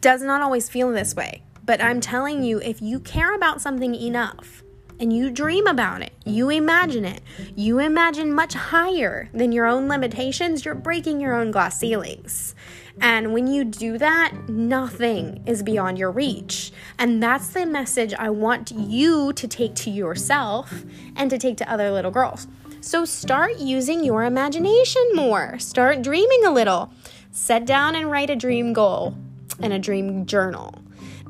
Does 0.00 0.22
not 0.22 0.42
always 0.42 0.68
feel 0.68 0.90
this 0.90 1.14
way, 1.14 1.42
but 1.64 1.80
I'm 1.80 2.00
telling 2.00 2.42
you, 2.42 2.60
if 2.60 2.82
you 2.82 3.00
care 3.00 3.34
about 3.34 3.60
something 3.60 3.94
enough, 3.94 4.62
and 5.00 5.12
you 5.12 5.30
dream 5.30 5.66
about 5.66 6.02
it, 6.02 6.12
you 6.24 6.50
imagine 6.50 7.04
it, 7.04 7.20
you 7.56 7.78
imagine 7.78 8.32
much 8.32 8.54
higher 8.54 9.28
than 9.34 9.52
your 9.52 9.66
own 9.66 9.88
limitations, 9.88 10.64
you're 10.64 10.74
breaking 10.74 11.20
your 11.20 11.34
own 11.34 11.50
glass 11.50 11.78
ceilings. 11.78 12.54
And 13.00 13.32
when 13.32 13.48
you 13.48 13.64
do 13.64 13.98
that, 13.98 14.48
nothing 14.48 15.42
is 15.46 15.62
beyond 15.62 15.98
your 15.98 16.12
reach. 16.12 16.72
And 16.98 17.22
that's 17.22 17.48
the 17.48 17.66
message 17.66 18.14
I 18.14 18.30
want 18.30 18.70
you 18.70 19.32
to 19.32 19.48
take 19.48 19.74
to 19.76 19.90
yourself 19.90 20.84
and 21.16 21.28
to 21.30 21.38
take 21.38 21.56
to 21.56 21.70
other 21.70 21.90
little 21.90 22.12
girls. 22.12 22.46
So 22.84 23.06
start 23.06 23.56
using 23.60 24.04
your 24.04 24.24
imagination 24.24 25.02
more. 25.14 25.58
Start 25.58 26.02
dreaming 26.02 26.44
a 26.44 26.50
little. 26.50 26.92
Set 27.32 27.64
down 27.64 27.94
and 27.94 28.10
write 28.10 28.28
a 28.28 28.36
dream 28.36 28.74
goal 28.74 29.14
and 29.58 29.72
a 29.72 29.78
dream 29.78 30.26
journal. 30.26 30.74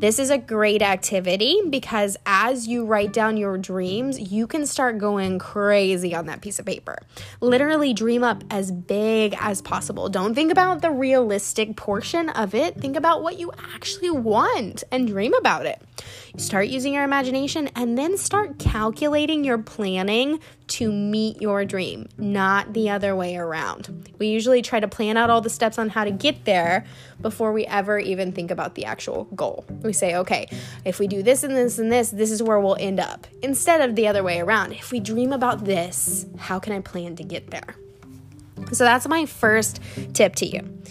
This 0.01 0.19
is 0.19 0.31
a 0.31 0.37
great 0.37 0.83
activity 0.83 1.61
because 1.71 2.17
as 2.27 2.67
you 2.67 2.85
write 2.85 3.13
down 3.13 3.37
your 3.37 3.57
dreams, 3.57 4.33
you 4.33 4.49
can 4.49 4.67
start 4.67 4.99
going 4.99 5.39
crazy 5.39 6.13
on 6.13 6.27
that 6.27 6.41
piece 6.41 6.59
of 6.59 6.67
paper. 6.67 6.99
Literally 7.41 7.95
dream 7.95 8.25
up 8.25 8.43
as 8.51 8.73
big 8.73 9.37
as 9.41 9.63
possible. 9.63 10.09
Don't 10.09 10.35
think 10.35 10.51
about 10.51 10.83
the 10.83 10.91
realistic 10.91 11.77
portion 11.77 12.31
of 12.31 12.57
it, 12.57 12.81
think 12.81 12.97
about 12.97 13.23
what 13.23 13.39
you 13.39 13.53
actually 13.73 14.11
want 14.11 14.83
and 14.91 15.07
dream 15.07 15.33
about 15.35 15.67
it. 15.67 15.81
Start 16.37 16.67
using 16.67 16.95
your 16.95 17.05
imagination 17.05 17.71
and 17.77 17.97
then 17.97 18.19
start 18.19 18.59
calculating 18.59 19.45
your 19.45 19.59
planning 19.59 20.41
to 20.67 20.91
meet 20.91 21.41
your 21.43 21.65
dream, 21.65 22.09
not 22.17 22.73
the 22.73 22.89
other 22.91 23.15
way 23.15 23.37
around. 23.37 24.09
We 24.19 24.29
usually 24.29 24.63
try 24.63 24.81
to 24.81 24.89
plan 24.89 25.17
out 25.17 25.29
all 25.29 25.41
the 25.41 25.51
steps 25.51 25.79
on 25.79 25.91
how 25.91 26.05
to 26.05 26.11
get 26.11 26.45
there 26.45 26.87
before 27.21 27.53
we 27.53 27.67
ever 27.67 27.99
even 27.99 28.33
think 28.33 28.51
about 28.51 28.75
the 28.75 28.87
actual 28.87 29.25
goal. 29.37 29.65
We 29.83 29.93
say, 29.93 30.17
okay, 30.17 30.49
if 30.85 30.99
we 30.99 31.07
do 31.07 31.23
this 31.23 31.45
and 31.45 31.55
this 31.55 31.79
and 31.79 31.93
this, 31.93 32.11
this 32.11 32.31
is 32.31 32.43
where 32.43 32.59
we'll 32.61 32.77
end 32.81 32.99
up. 32.99 33.27
Instead 33.43 33.89
of 33.89 33.95
the 33.95 34.09
other 34.09 34.23
way 34.23 34.41
around. 34.41 34.73
If 34.73 34.91
we 34.91 35.01
dream 35.01 35.33
about 35.33 35.65
this, 35.65 36.27
how 36.39 36.59
can 36.59 36.73
I 36.73 36.81
plan 36.81 37.17
to 37.17 37.25
get 37.25 37.51
there? 37.51 37.77
So 38.73 38.85
that's 38.85 39.07
my 39.07 39.27
first 39.27 39.81
tip 40.15 40.35
to 40.37 40.47
you. 40.47 40.83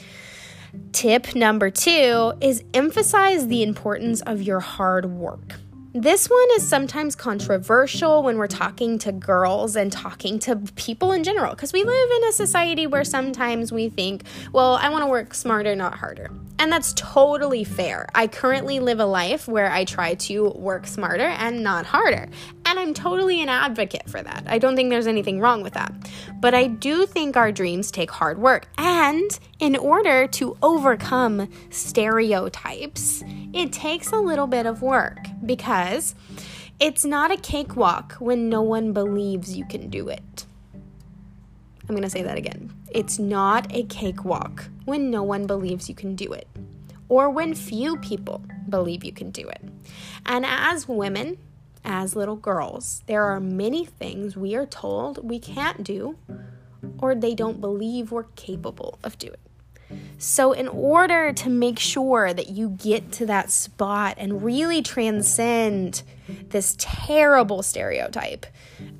Tip 0.92 1.34
number 1.34 1.72
two 1.72 2.34
is 2.42 2.64
emphasize 2.74 3.48
the 3.48 3.64
importance 3.64 4.22
of 4.22 4.42
your 4.42 4.60
hard 4.60 5.06
work. 5.06 5.56
This 5.96 6.28
one 6.28 6.48
is 6.56 6.68
sometimes 6.68 7.16
controversial 7.16 8.24
when 8.24 8.40
we're 8.40 8.48
talking 8.48 8.98
to 8.98 9.12
girls 9.12 9.76
and 9.76 9.92
talking 9.92 10.40
to 10.40 10.56
people 10.76 11.12
in 11.12 11.24
general 11.24 11.52
because 11.52 11.72
we 11.72 11.84
live 11.84 12.10
in 12.18 12.30
a 12.30 12.32
society 12.32 12.88
where 12.88 13.04
sometimes 13.04 13.72
we 13.72 13.90
think, 13.90 14.24
well, 14.54 14.74
I 14.74 14.90
want 14.90 15.04
to 15.04 15.08
work 15.08 15.36
smarter, 15.36 15.76
not 15.76 15.94
harder. 15.94 16.32
And 16.58 16.72
that's 16.72 16.94
totally 16.94 17.64
fair. 17.64 18.08
I 18.16 18.26
currently 18.26 18.80
live 18.80 19.00
a 19.00 19.06
life 19.06 19.48
where 19.48 19.72
I 19.72 19.86
try 19.86 20.16
to 20.16 20.50
work 20.50 20.88
smarter 20.88 21.28
and 21.28 21.62
not 21.62 21.86
harder. 21.86 22.28
And 22.74 22.80
I'm 22.80 22.96
totally 22.96 23.40
an 23.44 23.50
advocate 23.50 24.10
for 24.10 24.20
that. 24.24 24.46
I 24.48 24.58
don't 24.58 24.76
think 24.76 24.90
there's 24.90 25.06
anything 25.06 25.40
wrong 25.40 25.62
with 25.62 25.74
that. 25.74 25.94
But 26.42 26.56
I 26.56 26.66
do 26.66 27.06
think 27.06 27.38
our 27.38 27.52
dreams 27.52 27.92
take 27.92 28.10
hard 28.10 28.40
work. 28.40 28.68
And 28.80 29.30
in 29.60 29.76
order 29.76 30.26
to 30.30 30.58
overcome 30.64 31.50
stereotypes, 31.70 33.24
it 33.54 33.72
takes 33.74 34.12
a 34.12 34.18
little 34.18 34.48
bit 34.48 34.66
of 34.66 34.82
work 34.82 35.20
because 35.46 36.16
it's 36.80 37.06
not 37.06 37.30
a 37.30 37.38
cakewalk 37.38 38.14
when 38.14 38.50
no 38.50 38.64
one 38.64 38.92
believes 38.92 39.56
you 39.56 39.66
can 39.66 39.92
do 39.92 40.10
it. 40.10 40.48
I'm 41.88 41.90
going 41.90 42.02
to 42.02 42.10
say 42.10 42.24
that 42.24 42.40
again. 42.40 42.74
It's 42.90 43.20
not 43.20 43.68
a 43.72 43.84
cakewalk 43.84 44.64
when 44.86 45.12
no 45.12 45.22
one 45.22 45.46
believes 45.46 45.90
you 45.90 45.94
can 45.94 46.16
do 46.16 46.34
it, 46.34 46.48
or 47.08 47.30
when 47.30 47.54
few 47.54 47.98
people 47.98 48.44
believe 48.68 49.04
you 49.04 49.12
can 49.12 49.30
do 49.30 49.48
it. 49.48 49.62
And 50.26 50.44
as 50.44 50.88
women, 50.88 51.38
as 51.84 52.16
little 52.16 52.36
girls, 52.36 53.04
there 53.08 53.24
are 53.24 53.40
many 53.40 53.86
things 53.86 54.36
we 54.36 54.56
are 54.56 54.66
told 54.66 55.28
we 55.28 55.40
can't 55.40 55.84
do 55.84 56.18
or 57.00 57.16
they 57.16 57.34
don't 57.34 57.62
believe 57.62 58.12
we're 58.12 58.24
capable 58.36 58.98
of 59.04 59.18
doing. 59.18 59.38
So, 60.18 60.54
in 60.54 60.68
order 60.68 61.34
to 61.34 61.50
make 61.50 61.78
sure 61.78 62.34
that 62.34 62.50
you 62.50 62.70
get 62.70 63.12
to 63.14 63.26
that 63.28 63.52
spot 63.52 64.16
and 64.18 64.44
really 64.44 64.82
transcend 64.82 66.04
this 66.50 66.76
terrible 66.80 67.62
stereotype 67.62 68.46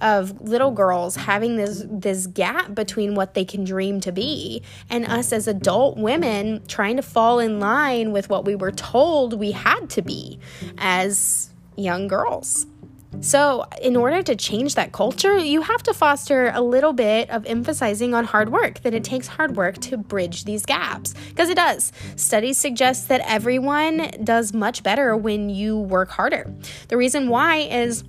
of 0.02 0.42
little 0.42 0.72
girls 0.72 1.16
having 1.16 1.56
this 1.56 1.84
this 1.90 2.28
gap 2.28 2.76
between 2.76 3.16
what 3.16 3.34
they 3.34 3.46
can 3.46 3.64
dream 3.64 4.02
to 4.02 4.12
be 4.12 4.62
and 4.90 5.06
us 5.06 5.32
as 5.32 5.48
adult 5.48 5.98
women 5.98 6.62
trying 6.68 6.98
to 6.98 7.02
fall 7.02 7.40
in 7.40 7.60
line 7.60 8.12
with 8.12 8.30
what 8.30 8.46
we 8.46 8.56
were 8.56 8.72
told 8.72 9.40
we 9.40 9.52
had 9.52 9.90
to 9.90 10.02
be 10.02 10.38
as 10.78 11.50
young 11.76 12.08
girls. 12.08 12.66
So, 13.22 13.66
in 13.82 13.96
order 13.96 14.24
to 14.24 14.36
change 14.36 14.76
that 14.76 14.92
culture, 14.92 15.38
you 15.38 15.62
have 15.62 15.84
to 15.84 15.94
foster 15.94 16.52
a 16.54 16.62
little 16.62 16.94
bit 16.94 17.30
of 17.30 17.46
emphasizing 17.46 18.14
on 18.14 18.26
hard 18.26 18.52
work, 18.52 18.82
that 18.82 18.94
it 18.94 19.04
takes 19.04 19.28
hard 19.28 19.56
work 19.56 19.78
to 19.80 19.98
bridge 19.98 20.46
these 20.46 20.66
gaps. 20.66 21.14
Because 21.30 21.50
it 21.50 21.56
does. 21.56 21.92
Studies 22.16 22.58
suggest 22.58 23.08
that 23.10 23.22
everyone 23.26 24.12
does 24.24 24.54
much 24.54 24.84
better 24.84 25.16
when 25.16 25.50
you 25.50 25.78
work 25.78 26.10
harder. 26.10 26.54
The 26.88 26.98
reason 26.98 27.30
why 27.30 27.58
is 27.58 28.04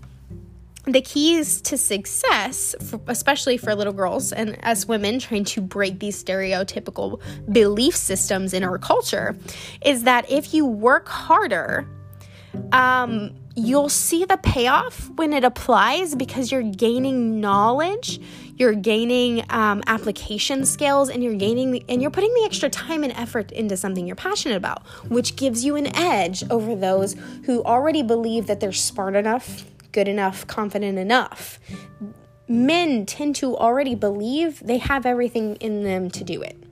the 0.86 1.00
keys 1.00 1.60
to 1.62 1.78
success, 1.78 2.74
especially 3.06 3.56
for 3.56 3.74
little 3.74 3.92
girls 3.92 4.32
and 4.32 4.58
us 4.62 4.86
women 4.86 5.18
trying 5.18 5.44
to 5.44 5.60
break 5.60 5.98
these 5.98 6.22
stereotypical 6.22 7.20
belief 7.50 7.96
systems 7.96 8.52
in 8.52 8.62
our 8.62 8.78
culture, 8.78 9.36
is 9.84 10.02
that 10.04 10.30
if 10.30 10.52
you 10.52 10.66
work 10.66 11.08
harder, 11.08 11.88
um, 12.72 13.34
you'll 13.56 13.88
see 13.88 14.24
the 14.24 14.36
payoff 14.38 15.08
when 15.10 15.32
it 15.32 15.44
applies 15.44 16.14
because 16.14 16.50
you're 16.50 16.62
gaining 16.62 17.40
knowledge 17.40 18.20
you're 18.56 18.74
gaining 18.74 19.44
um, 19.50 19.82
application 19.86 20.64
skills 20.64 21.08
and 21.08 21.24
you're 21.24 21.34
gaining 21.34 21.72
the, 21.72 21.84
and 21.88 22.00
you're 22.00 22.10
putting 22.10 22.32
the 22.34 22.42
extra 22.44 22.68
time 22.68 23.02
and 23.02 23.12
effort 23.14 23.50
into 23.52 23.76
something 23.76 24.06
you're 24.06 24.16
passionate 24.16 24.56
about 24.56 24.84
which 25.08 25.36
gives 25.36 25.64
you 25.64 25.76
an 25.76 25.94
edge 25.96 26.42
over 26.50 26.74
those 26.74 27.16
who 27.44 27.62
already 27.64 28.02
believe 28.02 28.46
that 28.46 28.60
they're 28.60 28.72
smart 28.72 29.14
enough 29.14 29.64
good 29.94 30.08
enough 30.08 30.46
confident 30.46 30.98
enough. 30.98 31.58
Men 32.46 33.06
tend 33.06 33.36
to 33.36 33.56
already 33.56 33.94
believe 33.94 34.60
they 34.62 34.78
have 34.78 35.06
everything 35.06 35.56
in 35.56 35.84
them 35.84 36.10
to 36.10 36.24
do 36.24 36.42
it. 36.42 36.62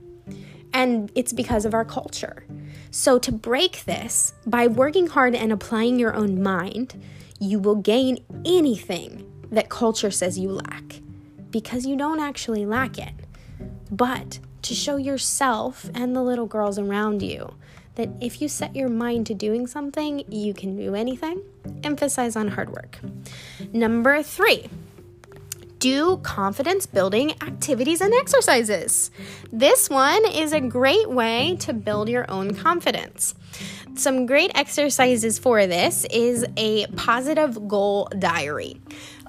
And 0.73 1.11
it's 1.15 1.33
because 1.33 1.65
of 1.65 1.73
our 1.73 1.85
culture 1.85 2.45
so, 2.95 3.17
to 3.17 3.31
break 3.31 3.85
this, 3.85 4.33
by 4.45 4.67
working 4.67 5.07
hard 5.07 5.33
and 5.33 5.51
applying 5.51 5.97
your 5.97 6.13
own 6.13 6.43
mind, 6.43 7.01
you 7.39 7.57
will 7.57 7.77
gain 7.77 8.23
anything 8.45 9.27
that 9.51 9.67
culture 9.67 10.11
says 10.11 10.37
you 10.37 10.51
lack. 10.51 11.01
because 11.49 11.87
you 11.87 11.95
don't 11.95 12.19
actually 12.19 12.65
lack 12.67 12.99
it, 12.99 13.13
but 13.89 14.39
to 14.61 14.75
show 14.75 14.97
yourself 14.97 15.89
and 15.95 16.15
the 16.15 16.21
little 16.21 16.45
girls 16.45 16.77
around 16.77 17.21
you 17.23 17.55
that 17.95 18.09
if 18.21 18.41
you 18.41 18.47
set 18.47 18.75
your 18.75 18.89
mind 18.89 19.27
to 19.27 19.33
doing 19.33 19.67
something, 19.67 20.23
you 20.31 20.53
can 20.53 20.75
do 20.75 20.95
anything. 20.95 21.41
Emphasize 21.83 22.35
on 22.35 22.47
hard 22.47 22.69
work. 22.71 22.99
Number 23.71 24.23
three, 24.23 24.69
do 25.83 26.15
confidence 26.23 26.85
building 26.85 27.31
activities 27.43 27.99
and 27.99 28.13
exercises. 28.13 29.11
This 29.51 29.89
one 29.89 30.25
is 30.31 30.53
a 30.53 30.61
great 30.61 31.09
way 31.09 31.57
to 31.59 31.73
build 31.73 32.07
your 32.07 32.25
own 32.31 32.55
confidence. 32.55 33.35
Some 33.93 34.25
great 34.25 34.51
exercises 34.55 35.37
for 35.37 35.67
this 35.67 36.05
is 36.09 36.45
a 36.55 36.87
positive 36.95 37.67
goal 37.67 38.07
diary. 38.17 38.79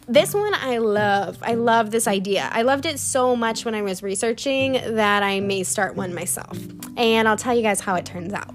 This 0.07 0.33
one 0.33 0.55
I 0.55 0.79
love. 0.79 1.38
I 1.43 1.55
love 1.55 1.90
this 1.90 2.07
idea. 2.07 2.49
I 2.53 2.62
loved 2.62 2.87
it 2.87 3.01
so 3.01 3.35
much 3.35 3.64
when 3.64 3.75
I 3.75 3.83
was 3.83 4.01
researching 4.05 4.75
that 4.95 5.25
I 5.25 5.40
may 5.40 5.64
start 5.64 5.97
one 5.97 6.14
myself. 6.14 6.57
And 6.97 7.27
I'll 7.27 7.37
tell 7.37 7.57
you 7.57 7.62
guys 7.62 7.81
how 7.81 7.97
it 7.97 8.07
turns 8.07 8.33
out. 8.33 8.55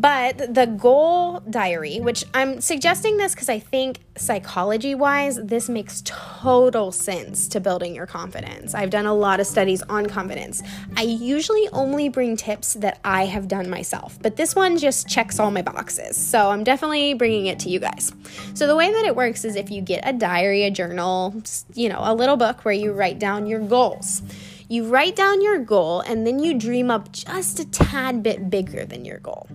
But 0.00 0.54
the 0.54 0.66
goal 0.66 1.40
diary, 1.40 1.98
which 1.98 2.24
I'm 2.32 2.60
suggesting 2.60 3.16
this 3.16 3.34
because 3.34 3.48
I 3.48 3.58
think 3.58 3.98
psychology 4.16 4.94
wise, 4.94 5.40
this 5.42 5.68
makes 5.68 6.02
total 6.04 6.92
sense 6.92 7.48
to 7.48 7.58
building 7.58 7.96
your 7.96 8.06
confidence. 8.06 8.74
I've 8.74 8.90
done 8.90 9.06
a 9.06 9.14
lot 9.14 9.40
of 9.40 9.46
studies 9.48 9.82
on 9.82 10.06
confidence. 10.06 10.62
I 10.96 11.02
usually 11.02 11.68
only 11.72 12.08
bring 12.10 12.36
tips 12.36 12.74
that 12.74 13.00
I 13.04 13.24
have 13.26 13.48
done 13.48 13.68
myself, 13.68 14.16
but 14.22 14.36
this 14.36 14.54
one 14.54 14.78
just 14.78 15.08
checks 15.08 15.40
all 15.40 15.50
my 15.50 15.62
boxes. 15.62 16.16
So 16.16 16.50
I'm 16.50 16.62
definitely 16.62 17.14
bringing 17.14 17.46
it 17.46 17.58
to 17.60 17.68
you 17.68 17.80
guys. 17.80 18.12
So 18.54 18.68
the 18.68 18.76
way 18.76 18.92
that 18.92 19.04
it 19.04 19.16
works 19.16 19.44
is 19.44 19.56
if 19.56 19.68
you 19.68 19.82
get 19.82 20.06
a 20.06 20.12
diary, 20.12 20.62
a 20.62 20.70
journal, 20.70 21.42
you 21.74 21.88
know, 21.88 21.98
a 22.02 22.14
little 22.14 22.36
book 22.36 22.64
where 22.64 22.74
you 22.74 22.92
write 22.92 23.18
down 23.18 23.48
your 23.48 23.60
goals. 23.60 24.22
You 24.68 24.84
write 24.86 25.16
down 25.16 25.40
your 25.40 25.58
goal 25.58 26.00
and 26.00 26.26
then 26.26 26.38
you 26.38 26.52
dream 26.52 26.90
up 26.90 27.10
just 27.10 27.58
a 27.58 27.64
tad 27.64 28.22
bit 28.22 28.50
bigger 28.50 28.84
than 28.84 29.06
your 29.06 29.18
goal. 29.18 29.48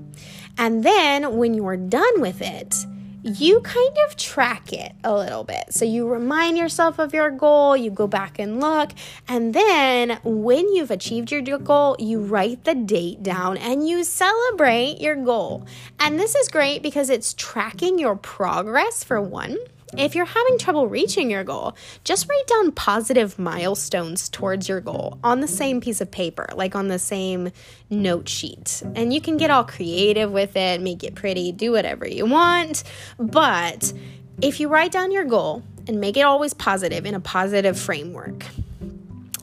And 0.57 0.83
then 0.83 1.37
when 1.37 1.53
you're 1.53 1.77
done 1.77 2.19
with 2.19 2.41
it, 2.41 2.75
you 3.23 3.61
kind 3.61 3.97
of 4.05 4.17
track 4.17 4.73
it 4.73 4.91
a 5.03 5.15
little 5.15 5.43
bit. 5.43 5.65
So 5.73 5.85
you 5.85 6.07
remind 6.07 6.57
yourself 6.57 6.99
of 6.99 7.13
your 7.13 7.31
goal, 7.31 7.77
you 7.77 7.89
go 7.89 8.05
back 8.07 8.37
and 8.37 8.59
look, 8.59 8.91
and 9.27 9.53
then 9.53 10.19
when 10.23 10.73
you've 10.73 10.91
achieved 10.91 11.31
your 11.31 11.59
goal, 11.59 11.95
you 11.99 12.19
write 12.19 12.65
the 12.65 12.75
date 12.75 13.23
down 13.23 13.57
and 13.57 13.87
you 13.87 14.03
celebrate 14.03 14.99
your 14.99 15.15
goal. 15.15 15.65
And 15.99 16.19
this 16.19 16.35
is 16.35 16.49
great 16.49 16.83
because 16.83 17.09
it's 17.09 17.33
tracking 17.35 17.97
your 17.97 18.15
progress 18.15 19.03
for 19.03 19.21
one. 19.21 19.57
If 19.97 20.15
you're 20.15 20.25
having 20.25 20.57
trouble 20.57 20.87
reaching 20.87 21.29
your 21.29 21.43
goal, 21.43 21.75
just 22.03 22.27
write 22.27 22.47
down 22.47 22.71
positive 22.71 23.37
milestones 23.37 24.27
towards 24.29 24.67
your 24.67 24.81
goal 24.81 25.19
on 25.23 25.39
the 25.39 25.47
same 25.47 25.81
piece 25.81 26.01
of 26.01 26.09
paper, 26.09 26.47
like 26.55 26.75
on 26.75 26.87
the 26.87 26.99
same 26.99 27.51
note 27.89 28.27
sheet. 28.27 28.81
And 28.95 29.13
you 29.13 29.21
can 29.21 29.37
get 29.37 29.51
all 29.51 29.63
creative 29.63 30.31
with 30.31 30.55
it, 30.55 30.81
make 30.81 31.03
it 31.03 31.15
pretty, 31.15 31.51
do 31.51 31.71
whatever 31.71 32.07
you 32.07 32.25
want. 32.25 32.83
But 33.19 33.93
if 34.41 34.59
you 34.59 34.67
write 34.67 34.91
down 34.91 35.11
your 35.11 35.25
goal 35.25 35.63
and 35.87 35.99
make 35.99 36.17
it 36.17 36.21
always 36.21 36.53
positive 36.53 37.05
in 37.05 37.13
a 37.13 37.19
positive 37.19 37.79
framework, 37.79 38.45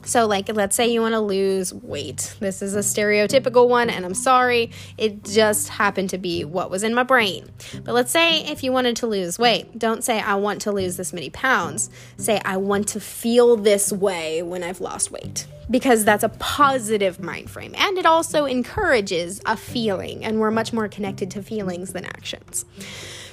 so, 0.03 0.25
like, 0.27 0.53
let's 0.53 0.75
say 0.75 0.87
you 0.91 1.01
want 1.01 1.13
to 1.13 1.19
lose 1.19 1.73
weight. 1.73 2.35
This 2.39 2.61
is 2.61 2.75
a 2.75 2.79
stereotypical 2.79 3.67
one, 3.67 3.89
and 3.89 4.05
I'm 4.05 4.13
sorry, 4.13 4.71
it 4.97 5.23
just 5.23 5.69
happened 5.69 6.09
to 6.11 6.17
be 6.17 6.43
what 6.43 6.69
was 6.71 6.83
in 6.83 6.93
my 6.93 7.03
brain. 7.03 7.49
But 7.83 7.93
let's 7.93 8.11
say 8.11 8.43
if 8.45 8.63
you 8.63 8.71
wanted 8.71 8.95
to 8.97 9.07
lose 9.07 9.37
weight, 9.37 9.77
don't 9.77 10.03
say, 10.03 10.19
I 10.19 10.35
want 10.35 10.61
to 10.61 10.71
lose 10.71 10.97
this 10.97 11.13
many 11.13 11.29
pounds. 11.29 11.89
Say, 12.17 12.41
I 12.43 12.57
want 12.57 12.89
to 12.89 12.99
feel 12.99 13.55
this 13.55 13.91
way 13.91 14.41
when 14.41 14.63
I've 14.63 14.81
lost 14.81 15.11
weight. 15.11 15.47
Because 15.69 16.03
that's 16.03 16.23
a 16.23 16.29
positive 16.29 17.19
mind 17.19 17.49
frame. 17.49 17.73
And 17.77 17.97
it 17.97 18.05
also 18.05 18.45
encourages 18.45 19.41
a 19.45 19.55
feeling, 19.55 20.25
and 20.25 20.39
we're 20.39 20.51
much 20.51 20.73
more 20.73 20.87
connected 20.87 21.31
to 21.31 21.43
feelings 21.43 21.93
than 21.93 22.05
actions. 22.05 22.65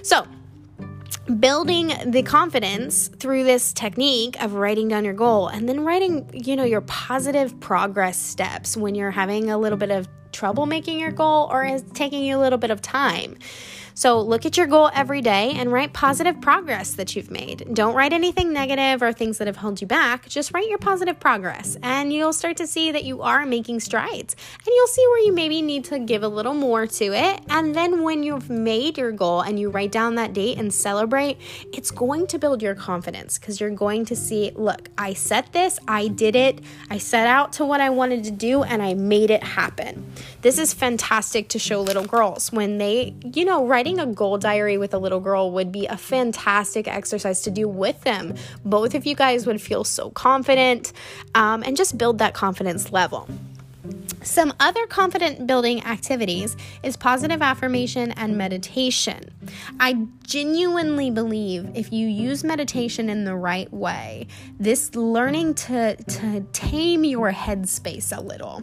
So, 0.02 0.26
building 1.28 1.92
the 2.06 2.22
confidence 2.22 3.08
through 3.08 3.44
this 3.44 3.72
technique 3.72 4.40
of 4.42 4.54
writing 4.54 4.88
down 4.88 5.04
your 5.04 5.14
goal 5.14 5.48
and 5.48 5.68
then 5.68 5.84
writing, 5.84 6.28
you 6.32 6.56
know, 6.56 6.64
your 6.64 6.80
positive 6.82 7.58
progress 7.60 8.18
steps 8.18 8.76
when 8.76 8.94
you're 8.94 9.10
having 9.10 9.50
a 9.50 9.58
little 9.58 9.78
bit 9.78 9.90
of 9.90 10.08
trouble 10.32 10.66
making 10.66 10.98
your 10.98 11.12
goal 11.12 11.48
or 11.50 11.64
is 11.64 11.82
taking 11.94 12.22
you 12.24 12.36
a 12.36 12.40
little 12.40 12.58
bit 12.58 12.70
of 12.70 12.80
time. 12.80 13.36
So 13.98 14.20
look 14.20 14.46
at 14.46 14.56
your 14.56 14.68
goal 14.68 14.92
every 14.94 15.20
day 15.20 15.54
and 15.56 15.72
write 15.72 15.92
positive 15.92 16.40
progress 16.40 16.92
that 16.92 17.16
you've 17.16 17.32
made. 17.32 17.74
Don't 17.74 17.96
write 17.96 18.12
anything 18.12 18.52
negative 18.52 19.02
or 19.02 19.12
things 19.12 19.38
that 19.38 19.48
have 19.48 19.56
held 19.56 19.80
you 19.80 19.88
back. 19.88 20.28
Just 20.28 20.54
write 20.54 20.68
your 20.68 20.78
positive 20.78 21.18
progress, 21.18 21.76
and 21.82 22.12
you'll 22.12 22.32
start 22.32 22.56
to 22.58 22.66
see 22.68 22.92
that 22.92 23.02
you 23.02 23.22
are 23.22 23.44
making 23.44 23.80
strides. 23.80 24.36
And 24.54 24.66
you'll 24.68 24.86
see 24.86 25.04
where 25.08 25.24
you 25.26 25.32
maybe 25.32 25.60
need 25.62 25.84
to 25.86 25.98
give 25.98 26.22
a 26.22 26.28
little 26.28 26.54
more 26.54 26.86
to 26.86 27.06
it. 27.06 27.40
And 27.48 27.74
then 27.74 28.04
when 28.04 28.22
you've 28.22 28.48
made 28.48 28.98
your 28.98 29.10
goal 29.10 29.40
and 29.40 29.58
you 29.58 29.68
write 29.68 29.90
down 29.90 30.14
that 30.14 30.32
date 30.32 30.58
and 30.58 30.72
celebrate, 30.72 31.36
it's 31.72 31.90
going 31.90 32.28
to 32.28 32.38
build 32.38 32.62
your 32.62 32.76
confidence 32.76 33.36
because 33.36 33.60
you're 33.60 33.70
going 33.70 34.04
to 34.04 34.14
see, 34.14 34.52
look, 34.54 34.90
I 34.96 35.12
set 35.12 35.52
this, 35.52 35.80
I 35.88 36.06
did 36.06 36.36
it, 36.36 36.60
I 36.88 36.98
set 36.98 37.26
out 37.26 37.52
to 37.54 37.64
what 37.64 37.80
I 37.80 37.90
wanted 37.90 38.22
to 38.22 38.30
do, 38.30 38.62
and 38.62 38.80
I 38.80 38.94
made 38.94 39.32
it 39.32 39.42
happen. 39.42 40.06
This 40.42 40.56
is 40.56 40.72
fantastic 40.72 41.48
to 41.48 41.58
show 41.58 41.80
little 41.80 42.06
girls 42.06 42.52
when 42.52 42.78
they, 42.78 43.16
you 43.34 43.44
know, 43.44 43.66
writing 43.66 43.87
a 43.96 44.06
goal 44.06 44.38
diary 44.38 44.76
with 44.76 44.92
a 44.92 44.98
little 44.98 45.20
girl 45.20 45.52
would 45.52 45.70
be 45.70 45.86
a 45.86 45.96
fantastic 45.96 46.88
exercise 46.88 47.42
to 47.42 47.50
do 47.50 47.68
with 47.68 48.00
them. 48.02 48.34
Both 48.64 48.94
of 48.94 49.06
you 49.06 49.14
guys 49.14 49.46
would 49.46 49.60
feel 49.60 49.84
so 49.84 50.10
confident 50.10 50.92
um, 51.34 51.62
and 51.62 51.76
just 51.76 51.96
build 51.96 52.18
that 52.18 52.34
confidence 52.34 52.90
level. 52.92 53.28
Some 54.22 54.52
other 54.58 54.86
confident 54.86 55.46
building 55.46 55.84
activities 55.84 56.56
is 56.82 56.96
positive 56.96 57.40
affirmation 57.40 58.10
and 58.12 58.36
meditation. 58.36 59.30
I 59.78 60.06
genuinely 60.24 61.10
believe 61.10 61.70
if 61.74 61.92
you 61.92 62.08
use 62.08 62.42
meditation 62.42 63.08
in 63.08 63.24
the 63.24 63.36
right 63.36 63.72
way, 63.72 64.26
this 64.58 64.94
learning 64.94 65.54
to, 65.54 65.96
to 65.96 66.40
tame 66.52 67.04
your 67.04 67.32
headspace 67.32 68.16
a 68.16 68.20
little, 68.20 68.62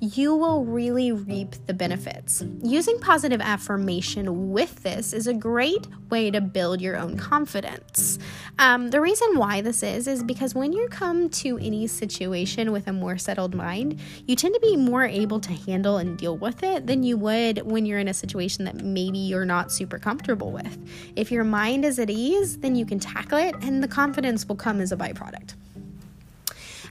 you 0.00 0.34
will 0.34 0.64
really 0.64 1.12
reap 1.12 1.54
the 1.66 1.74
benefits. 1.74 2.44
Using 2.62 2.98
positive 3.00 3.40
affirmation 3.40 4.52
with 4.52 4.82
this 4.82 5.12
is 5.12 5.26
a 5.26 5.34
great 5.34 5.86
way 6.10 6.30
to 6.30 6.40
build 6.40 6.80
your 6.80 6.96
own 6.96 7.16
confidence. 7.16 8.18
Um, 8.58 8.90
the 8.90 9.00
reason 9.00 9.38
why 9.38 9.60
this 9.60 9.82
is, 9.82 10.06
is 10.06 10.22
because 10.22 10.54
when 10.54 10.72
you 10.72 10.88
come 10.88 11.28
to 11.30 11.58
any 11.58 11.86
situation 11.86 12.72
with 12.72 12.86
a 12.86 12.92
more 12.92 13.18
settled 13.18 13.54
mind, 13.54 13.98
you 14.26 14.36
tend 14.36 14.54
to 14.54 14.60
be 14.60 14.76
more 14.76 15.04
able 15.04 15.40
to 15.40 15.52
handle 15.52 15.98
and 15.98 16.18
deal 16.18 16.36
with 16.36 16.62
it 16.62 16.86
than 16.86 17.02
you 17.02 17.16
would 17.16 17.62
when 17.62 17.86
you're 17.86 17.98
in 17.98 18.08
a 18.08 18.14
situation 18.14 18.64
that 18.64 18.76
maybe 18.76 19.18
you're 19.18 19.44
not 19.44 19.72
super 19.72 19.98
comfortable 19.98 20.52
with. 20.52 20.78
If 21.16 21.30
your 21.30 21.44
mind 21.44 21.84
is 21.84 21.98
at 21.98 22.10
ease, 22.10 22.58
then 22.58 22.76
you 22.76 22.86
can 22.86 22.98
tackle 22.98 23.38
it 23.38 23.54
and 23.62 23.82
the 23.82 23.88
confidence 23.88 24.46
will 24.46 24.56
come 24.56 24.80
as 24.80 24.92
a 24.92 24.96
byproduct. 24.96 25.54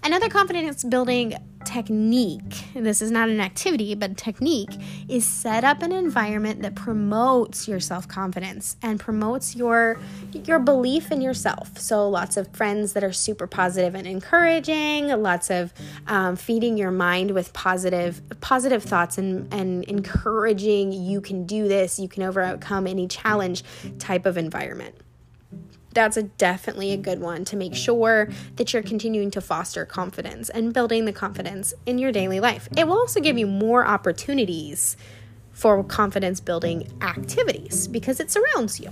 Another 0.05 0.29
confidence 0.29 0.83
building 0.83 1.33
technique, 1.65 2.65
this 2.75 3.01
is 3.01 3.09
not 3.09 3.27
an 3.27 3.41
activity, 3.41 3.95
but 3.95 4.15
technique, 4.15 4.69
is 5.09 5.25
set 5.25 5.63
up 5.63 5.81
an 5.81 5.91
environment 5.91 6.61
that 6.61 6.75
promotes 6.75 7.67
your 7.67 7.79
self-confidence 7.79 8.77
and 8.83 8.99
promotes 8.99 9.55
your 9.55 9.97
your 10.31 10.59
belief 10.59 11.11
in 11.11 11.21
yourself. 11.21 11.79
So 11.79 12.07
lots 12.07 12.37
of 12.37 12.47
friends 12.55 12.93
that 12.93 13.03
are 13.03 13.11
super 13.11 13.47
positive 13.47 13.95
and 13.95 14.05
encouraging, 14.05 15.07
lots 15.07 15.49
of 15.49 15.73
um, 16.05 16.35
feeding 16.35 16.77
your 16.77 16.91
mind 16.91 17.31
with 17.31 17.51
positive 17.53 18.21
positive 18.41 18.83
thoughts 18.83 19.17
and, 19.17 19.51
and 19.51 19.85
encouraging 19.85 20.91
you 20.91 21.19
can 21.19 21.47
do 21.47 21.67
this, 21.67 21.97
you 21.97 22.07
can 22.07 22.21
overcome 22.21 22.85
any 22.85 23.07
challenge 23.07 23.63
type 23.97 24.27
of 24.27 24.37
environment 24.37 24.95
that's 25.95 26.17
a 26.17 26.23
definitely 26.23 26.91
a 26.91 26.97
good 26.97 27.19
one 27.19 27.45
to 27.45 27.55
make 27.55 27.73
sure 27.73 28.29
that 28.57 28.73
you're 28.73 28.83
continuing 28.83 29.31
to 29.31 29.41
foster 29.41 29.85
confidence 29.85 30.49
and 30.49 30.73
building 30.73 31.05
the 31.05 31.13
confidence 31.13 31.73
in 31.87 31.97
your 31.97 32.11
daily 32.11 32.39
life. 32.39 32.69
It 32.77 32.85
will 32.87 32.99
also 32.99 33.19
give 33.19 33.39
you 33.39 33.47
more 33.47 33.87
opportunities 33.87 34.97
for 35.53 35.83
confidence 35.83 36.39
building 36.41 36.91
activities 37.01 37.87
because 37.87 38.19
it 38.19 38.29
surrounds 38.29 38.79
you. 38.79 38.91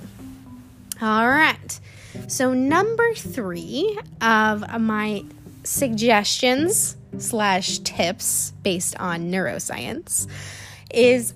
All 1.02 1.28
right. 1.28 1.80
So, 2.28 2.54
number 2.54 3.14
three 3.16 4.00
of 4.22 4.80
my 4.80 5.26
suggestions 5.64 6.96
slash 7.18 7.80
tips 7.80 8.54
based 8.64 8.96
on 9.00 9.32
neuroscience 9.32 10.28
is 10.94 11.34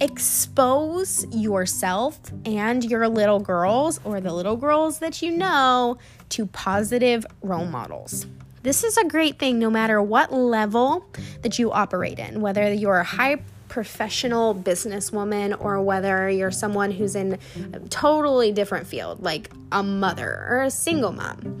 expose 0.00 1.26
yourself 1.34 2.18
and 2.44 2.84
your 2.84 3.08
little 3.08 3.40
girls 3.40 4.00
or 4.04 4.20
the 4.20 4.32
little 4.32 4.56
girls 4.56 4.98
that 4.98 5.22
you 5.22 5.30
know 5.30 5.96
to 6.30 6.46
positive 6.46 7.24
role 7.42 7.66
models. 7.66 8.26
This 8.62 8.84
is 8.84 8.96
a 8.96 9.04
great 9.04 9.38
thing 9.38 9.58
no 9.58 9.70
matter 9.70 10.02
what 10.02 10.32
level 10.32 11.06
that 11.42 11.58
you 11.58 11.72
operate 11.72 12.18
in, 12.18 12.40
whether 12.40 12.72
you're 12.72 12.98
a 12.98 13.04
high 13.04 13.40
professional 13.68 14.54
businesswoman 14.54 15.56
or 15.60 15.80
whether 15.82 16.28
you're 16.28 16.50
someone 16.50 16.90
who's 16.90 17.14
in 17.14 17.38
a 17.72 17.80
totally 17.90 18.50
different 18.50 18.86
field 18.86 19.22
like 19.22 19.50
a 19.72 19.82
mother 19.82 20.46
or 20.48 20.62
a 20.62 20.70
single 20.70 21.12
mom 21.12 21.60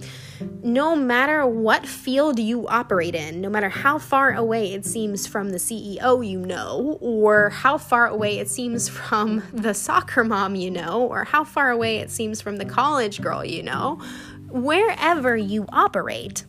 no 0.62 0.96
matter 0.96 1.46
what 1.46 1.86
field 1.86 2.38
you 2.38 2.66
operate 2.68 3.14
in, 3.14 3.40
no 3.40 3.48
matter 3.48 3.68
how 3.68 3.98
far 3.98 4.34
away 4.34 4.72
it 4.72 4.84
seems 4.84 5.26
from 5.26 5.50
the 5.50 5.58
CEO 5.58 6.26
you 6.26 6.38
know, 6.38 6.98
or 7.00 7.50
how 7.50 7.78
far 7.78 8.06
away 8.06 8.38
it 8.38 8.48
seems 8.48 8.88
from 8.88 9.42
the 9.52 9.74
soccer 9.74 10.24
mom 10.24 10.54
you 10.54 10.70
know, 10.70 11.06
or 11.06 11.24
how 11.24 11.44
far 11.44 11.70
away 11.70 11.98
it 11.98 12.10
seems 12.10 12.40
from 12.40 12.56
the 12.56 12.64
college 12.64 13.20
girl 13.20 13.44
you 13.44 13.62
know, 13.62 14.00
wherever 14.50 15.36
you 15.36 15.66
operate, 15.72 16.44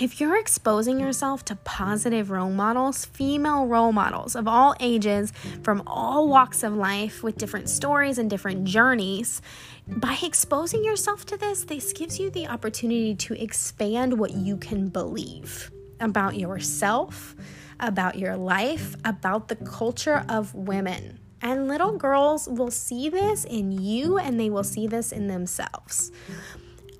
if 0.00 0.18
you're 0.18 0.38
exposing 0.38 0.98
yourself 0.98 1.44
to 1.44 1.54
positive 1.56 2.30
role 2.30 2.50
models, 2.50 3.04
female 3.04 3.66
role 3.66 3.92
models 3.92 4.34
of 4.34 4.48
all 4.48 4.74
ages, 4.80 5.30
from 5.62 5.82
all 5.86 6.26
walks 6.26 6.62
of 6.62 6.74
life, 6.74 7.22
with 7.22 7.36
different 7.36 7.68
stories 7.68 8.16
and 8.16 8.30
different 8.30 8.64
journeys, 8.64 9.42
by 9.86 10.16
exposing 10.22 10.82
yourself 10.82 11.26
to 11.26 11.36
this, 11.36 11.64
this 11.64 11.92
gives 11.92 12.18
you 12.18 12.30
the 12.30 12.46
opportunity 12.46 13.14
to 13.14 13.34
expand 13.42 14.18
what 14.18 14.32
you 14.32 14.56
can 14.56 14.88
believe 14.88 15.70
about 16.00 16.34
yourself, 16.34 17.36
about 17.78 18.18
your 18.18 18.36
life, 18.38 18.96
about 19.04 19.48
the 19.48 19.56
culture 19.56 20.24
of 20.30 20.54
women. 20.54 21.20
And 21.42 21.68
little 21.68 21.96
girls 21.96 22.48
will 22.48 22.70
see 22.70 23.10
this 23.10 23.44
in 23.44 23.70
you 23.70 24.16
and 24.16 24.40
they 24.40 24.48
will 24.48 24.64
see 24.64 24.86
this 24.86 25.12
in 25.12 25.28
themselves 25.28 26.10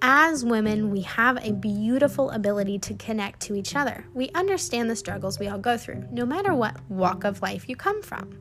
as 0.03 0.45
women, 0.45 0.91
we 0.91 1.03
have 1.03 1.39
a 1.45 1.53
beautiful 1.53 2.31
ability 2.31 2.79
to 2.81 2.95
connect 2.95 3.41
to 3.41 3.55
each 3.55 3.77
other. 3.77 4.05
We 4.15 4.31
understand 4.31 4.91
the 4.91 4.97
struggles 4.97 5.39
we 5.39 5.49
all 5.49 5.59
go 5.59 5.77
through, 5.77 6.07
no 6.11 6.25
matter 6.25 6.55
what 6.55 6.81
walk 6.89 7.25
of 7.25 7.43
life 7.43 7.69
you 7.69 7.77
come 7.77 8.03
from. 8.03 8.41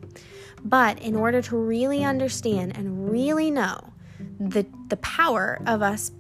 But 0.64 1.00
in 1.00 1.16
order 1.16 1.42
to 1.44 1.58
really 1.58 2.04
understand 2.04 2.76
and 2.76 3.12
really 3.12 3.52
know 3.52 3.94
the, 4.40 4.66
the 4.88 4.98
power 4.98 5.62
of 5.66 5.82
us 5.82 6.12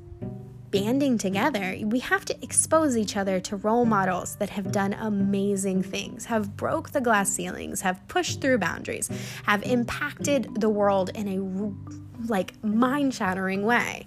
banding 0.71 1.17
together, 1.17 1.77
we 1.83 1.99
have 1.99 2.25
to 2.25 2.43
expose 2.43 2.95
each 2.95 3.17
other 3.17 3.39
to 3.39 3.55
role 3.55 3.85
models 3.85 4.35
that 4.35 4.49
have 4.51 4.71
done 4.71 4.93
amazing 4.93 5.81
things, 5.81 6.25
have 6.25 6.55
broke 6.55 6.91
the 6.91 7.01
glass 7.01 7.31
ceilings, 7.31 7.81
have 7.81 8.07
pushed 8.07 8.39
through 8.39 8.59
boundaries, 8.59 9.09
have 9.43 9.63
impacted 9.63 10.61
the 10.61 10.69
world 10.69 11.09
in 11.15 11.27
a 11.27 12.27
like 12.27 12.61
mind-shattering 12.63 13.63
way. 13.63 14.05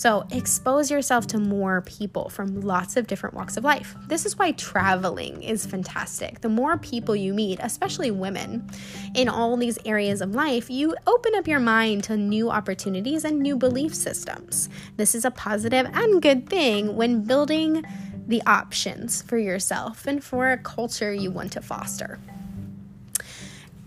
So, 0.00 0.26
expose 0.30 0.90
yourself 0.90 1.26
to 1.26 1.38
more 1.38 1.82
people 1.82 2.30
from 2.30 2.62
lots 2.62 2.96
of 2.96 3.06
different 3.06 3.34
walks 3.34 3.58
of 3.58 3.64
life. 3.64 3.94
This 4.08 4.24
is 4.24 4.38
why 4.38 4.52
traveling 4.52 5.42
is 5.42 5.66
fantastic. 5.66 6.40
The 6.40 6.48
more 6.48 6.78
people 6.78 7.14
you 7.14 7.34
meet, 7.34 7.58
especially 7.62 8.10
women, 8.10 8.66
in 9.14 9.28
all 9.28 9.58
these 9.58 9.78
areas 9.84 10.22
of 10.22 10.34
life, 10.34 10.70
you 10.70 10.96
open 11.06 11.34
up 11.34 11.46
your 11.46 11.60
mind 11.60 12.04
to 12.04 12.16
new 12.16 12.48
opportunities 12.48 13.26
and 13.26 13.40
new 13.40 13.58
belief 13.58 13.94
systems. 13.94 14.70
This 14.96 15.14
is 15.14 15.26
a 15.26 15.30
positive 15.30 15.86
and 15.92 16.22
good 16.22 16.48
thing 16.48 16.96
when 16.96 17.24
building 17.24 17.84
the 18.26 18.42
options 18.46 19.20
for 19.20 19.36
yourself 19.36 20.06
and 20.06 20.24
for 20.24 20.50
a 20.50 20.56
culture 20.56 21.12
you 21.12 21.30
want 21.30 21.52
to 21.52 21.60
foster. 21.60 22.18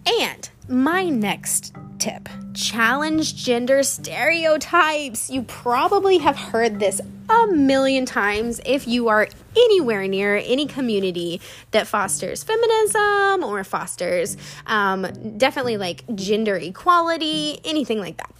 And 0.05 0.47
my 0.67 1.09
next 1.09 1.73
tip 2.03 2.27
challenge 2.53 3.33
gender 3.33 3.81
stereotypes. 3.81 5.29
You 5.29 5.43
probably 5.43 6.17
have 6.17 6.35
heard 6.35 6.77
this 6.77 6.99
a 7.29 7.47
million 7.47 8.05
times 8.05 8.59
if 8.65 8.85
you 8.89 9.07
are 9.07 9.29
anywhere 9.55 10.05
near 10.05 10.35
any 10.35 10.65
community 10.65 11.39
that 11.71 11.87
fosters 11.87 12.43
feminism 12.43 13.45
or 13.45 13.63
fosters 13.63 14.35
um, 14.67 15.07
definitely 15.37 15.77
like 15.77 16.03
gender 16.13 16.57
equality, 16.57 17.61
anything 17.63 17.99
like 17.99 18.17
that. 18.17 18.33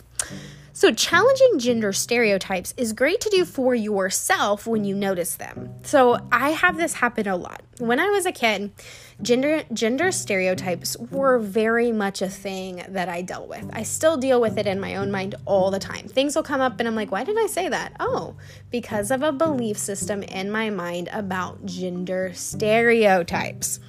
So, 0.76 0.92
challenging 0.92 1.60
gender 1.60 1.94
stereotypes 1.94 2.74
is 2.76 2.94
great 2.94 3.22
to 3.22 3.30
do 3.30 3.46
for 3.46 3.76
yourself 3.76 4.66
when 4.66 4.84
you 4.84 4.96
notice 4.96 5.36
them. 5.36 5.70
So, 5.84 6.18
I 6.32 6.50
have 6.50 6.78
this 6.78 6.96
happen 6.96 7.28
a 7.28 7.38
lot. 7.38 7.62
When 7.78 8.00
I 8.00 8.10
was 8.10 8.26
a 8.26 8.32
kid, 8.32 8.72
gender 9.24 9.64
gender 9.74 10.12
stereotypes 10.12 10.98
were 10.98 11.40
very 11.40 11.92
much 11.92 12.22
a 12.22 12.30
thing 12.30 12.84
that 12.90 13.10
I 13.10 13.22
dealt 13.22 13.48
with. 13.48 13.68
I 13.74 13.84
still 13.84 14.18
deal 14.18 14.40
with 14.40 14.58
it 14.58 14.68
in 14.68 14.80
my 14.80 14.96
own 14.96 15.12
mind 15.12 15.36
all 15.46 15.72
the 15.72 15.80
time. 15.80 16.08
Things 16.08 16.36
will 16.36 16.44
come 16.44 16.62
up 16.62 16.80
and 16.80 16.88
I'm 16.88 16.96
like, 16.96 17.12
"Why 17.12 17.24
did 17.24 17.38
I 17.38 17.48
say 17.48 17.70
that?" 17.70 17.94
Oh, 18.00 18.36
because 18.70 19.10
of 19.10 19.24
a 19.24 19.32
belief 19.32 19.78
system 19.78 20.24
in 20.24 20.52
my 20.52 20.70
mind 20.70 21.10
about 21.12 21.66
gender 21.66 22.32
stereotypes. 22.34 23.80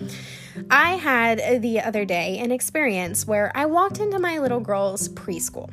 I 0.70 0.92
had 0.97 1.62
the 1.62 1.81
other 1.81 2.05
day 2.05 2.38
an 2.38 2.53
experience 2.53 3.27
where 3.27 3.51
I 3.57 3.66
walked 3.66 3.99
into 3.99 4.20
my 4.20 4.38
little 4.38 4.61
girl's 4.61 5.09
preschool 5.09 5.70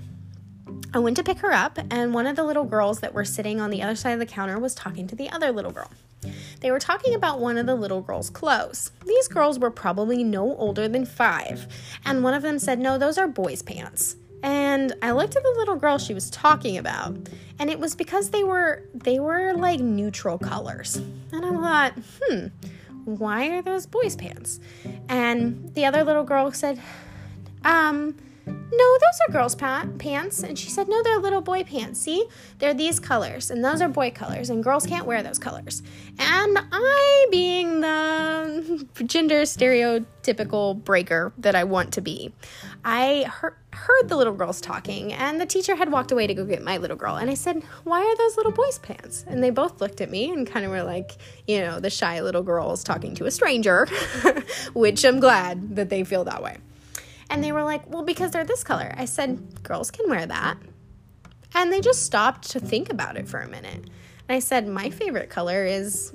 I 0.94 1.00
went 1.00 1.16
to 1.18 1.24
pick 1.24 1.40
her 1.40 1.54
up, 1.54 1.80
and 1.90 2.14
one 2.14 2.28
of 2.28 2.36
the 2.36 2.44
little 2.44 2.66
girls 2.66 3.00
that 3.00 3.14
were 3.14 3.24
sitting 3.24 3.62
on 3.62 3.70
the 3.70 3.82
other 3.82 3.96
side 3.96 4.12
of 4.12 4.20
the 4.20 4.26
counter 4.26 4.60
was 4.60 4.76
talking 4.76 5.08
to 5.08 5.16
the 5.16 5.30
other 5.30 5.52
little 5.52 5.72
girl. 5.72 5.90
They 6.60 6.70
were 6.70 6.80
talking 6.80 7.16
about 7.16 7.40
one 7.40 7.58
of 7.58 7.66
the 7.66 7.76
little 7.76 8.02
girl's 8.02 8.30
clothes. 8.30 8.92
These 9.06 9.28
girls 9.28 9.58
were 9.58 9.72
probably 9.72 10.24
no 10.24 10.56
older 10.58 10.88
than 10.88 11.06
five, 11.06 11.68
and 12.06 12.24
one 12.24 12.34
of 12.34 12.44
them 12.44 12.60
said, 12.60 12.80
No, 12.80 12.98
those 12.98 13.18
are 13.18 13.28
boys' 13.28 13.62
pants. 13.62 14.18
And 14.44 14.94
I 15.02 15.12
looked 15.12 15.36
at 15.36 15.44
the 15.44 15.56
little 15.58 15.76
girl 15.76 15.98
she 15.98 16.14
was 16.14 16.30
talking 16.30 16.78
about, 16.78 17.16
and 17.60 17.70
it 17.70 17.80
was 17.80 17.96
because 17.96 18.32
they 18.32 18.44
were 18.44 18.84
they 18.94 19.20
were 19.20 19.54
like 19.54 19.80
neutral 19.80 20.38
colors. 20.38 20.98
And 21.32 21.46
I 21.46 21.52
thought, 21.52 21.94
hmm, 22.22 22.48
why 23.06 23.50
are 23.50 23.62
those 23.62 23.86
boys' 23.86 24.16
pants? 24.16 24.60
And 25.08 25.74
the 25.76 25.86
other 25.86 26.04
little 26.04 26.24
girl 26.24 26.52
said, 26.52 26.82
um, 27.64 28.16
no, 28.46 28.98
those 29.00 29.20
are 29.28 29.32
girls' 29.32 29.56
pa- 29.56 29.86
pants. 30.00 30.44
And 30.44 30.58
she 30.58 30.70
said, 30.70 30.88
No, 30.88 31.04
they're 31.04 31.20
little 31.20 31.42
boy 31.42 31.64
pants. 31.64 32.00
See, 32.00 32.26
they're 32.60 32.74
these 32.74 33.00
colors, 33.00 33.52
and 33.52 33.64
those 33.64 33.82
are 33.82 33.90
boy 33.90 34.12
colors, 34.12 34.50
and 34.50 34.64
girls 34.64 34.86
can't 34.86 35.06
wear 35.06 35.22
those 35.22 35.38
colors. 35.38 35.84
And 36.18 36.58
I, 36.72 37.28
being 37.30 37.82
the 37.82 38.88
gender 39.06 39.42
stereotypical 39.42 40.82
breaker 40.84 41.34
that 41.38 41.56
I 41.56 41.66
want 41.66 41.94
to 41.94 42.02
be, 42.02 42.34
I 42.86 43.26
heard, 43.28 43.56
heard 43.74 44.08
the 44.08 44.16
little 44.16 44.34
girls 44.34 44.62
talking, 44.62 45.14
and 45.14 45.40
the 45.40 45.46
teacher 45.46 45.76
had 45.76 45.92
walked 45.92 46.12
away 46.12 46.26
to 46.28 46.34
go 46.34 46.46
get 46.46 46.64
my 46.64 46.78
little 46.78 46.98
girl. 46.98 47.18
And 47.18 47.30
I 47.30 47.36
said, 47.36 47.62
Why 47.84 48.02
are 48.02 48.18
those 48.18 48.38
little 48.38 48.54
boys' 48.54 48.80
pants? 48.80 49.26
And 49.28 49.44
they 49.44 49.50
both 49.50 49.82
looked 49.82 50.02
at 50.02 50.10
me 50.10 50.32
and 50.32 50.48
kind 50.48 50.66
of 50.66 50.72
were 50.72 50.84
like, 50.84 51.18
You 51.46 51.60
know, 51.60 51.80
the 51.80 51.90
shy 51.90 52.22
little 52.22 52.44
girls 52.44 52.84
talking 52.84 53.16
to 53.16 53.26
a 53.26 53.32
stranger, 53.32 53.88
which 54.74 55.04
I'm 55.04 55.20
glad 55.20 55.76
that 55.76 55.90
they 55.90 56.04
feel 56.04 56.24
that 56.24 56.42
way. 56.42 56.58
And 57.32 57.42
they 57.42 57.54
were 57.54 57.64
like, 57.64 57.90
well, 57.90 58.04
because 58.04 58.32
they're 58.32 58.44
this 58.44 58.64
color. 58.64 58.94
I 58.98 59.06
said, 59.06 59.64
girls 59.64 59.90
can 59.90 60.10
wear 60.10 60.26
that. 60.26 60.58
And 61.56 61.72
they 61.72 61.80
just 61.80 62.04
stopped 62.04 62.52
to 62.52 62.60
think 62.60 62.92
about 62.92 63.16
it 63.16 63.28
for 63.28 63.40
a 63.40 63.48
minute. 63.48 63.84
And 63.84 64.28
I 64.28 64.40
said, 64.40 64.68
my 64.68 64.90
favorite 64.90 65.30
color 65.30 65.66
is 65.66 66.14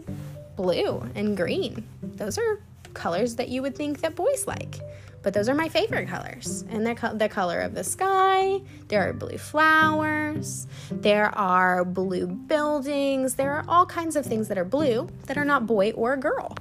blue 0.57 1.09
and 1.15 1.35
green. 1.35 1.89
Those 2.03 2.37
are 2.37 2.61
colors 2.93 3.37
that 3.37 3.49
you 3.49 3.63
would 3.63 3.75
think 3.75 4.03
that 4.03 4.15
boys 4.15 4.47
like. 4.47 4.79
But 5.23 5.33
those 5.33 5.49
are 5.49 5.55
my 5.55 5.71
favorite 5.71 6.07
colors. 6.07 6.65
And 6.69 6.87
they're 6.87 6.95
co- 6.95 7.17
the 7.17 7.31
color 7.31 7.61
of 7.61 7.75
the 7.75 7.83
sky. 7.83 8.61
There 8.89 9.09
are 9.09 9.15
blue 9.15 9.39
flowers. 9.39 10.67
There 10.91 11.37
are 11.37 11.83
blue 11.87 12.27
buildings. 12.27 13.35
There 13.35 13.55
are 13.55 13.65
all 13.69 13.87
kinds 13.87 14.17
of 14.17 14.27
things 14.27 14.49
that 14.49 14.59
are 14.59 14.65
blue 14.65 15.09
that 15.27 15.39
are 15.39 15.47
not 15.47 15.67
boy 15.67 15.93
or 15.93 16.19
girl. 16.19 16.55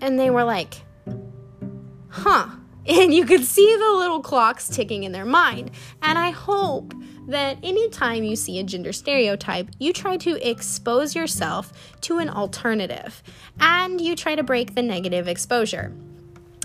And 0.00 0.18
they 0.18 0.30
were 0.30 0.44
like, 0.44 0.82
huh 2.08 2.48
and 2.86 3.14
you 3.14 3.24
could 3.24 3.44
see 3.44 3.76
the 3.76 3.92
little 3.92 4.20
clocks 4.20 4.68
ticking 4.68 5.04
in 5.04 5.12
their 5.12 5.24
mind. 5.24 5.70
And 6.02 6.18
I 6.18 6.30
hope 6.30 6.94
that 7.26 7.58
anytime 7.62 8.22
you 8.24 8.36
see 8.36 8.58
a 8.58 8.62
gender 8.62 8.92
stereotype, 8.92 9.68
you 9.78 9.92
try 9.92 10.16
to 10.18 10.48
expose 10.48 11.14
yourself 11.14 11.72
to 12.02 12.18
an 12.18 12.28
alternative 12.28 13.22
and 13.58 14.00
you 14.00 14.14
try 14.14 14.34
to 14.34 14.42
break 14.42 14.74
the 14.74 14.82
negative 14.82 15.28
exposure. 15.28 15.92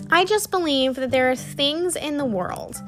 I 0.09 0.25
just 0.25 0.51
believe 0.51 0.95
that 0.95 1.11
there 1.11 1.31
are 1.31 1.35
things 1.35 1.95
in 1.95 2.17
the 2.17 2.25
world 2.25 2.81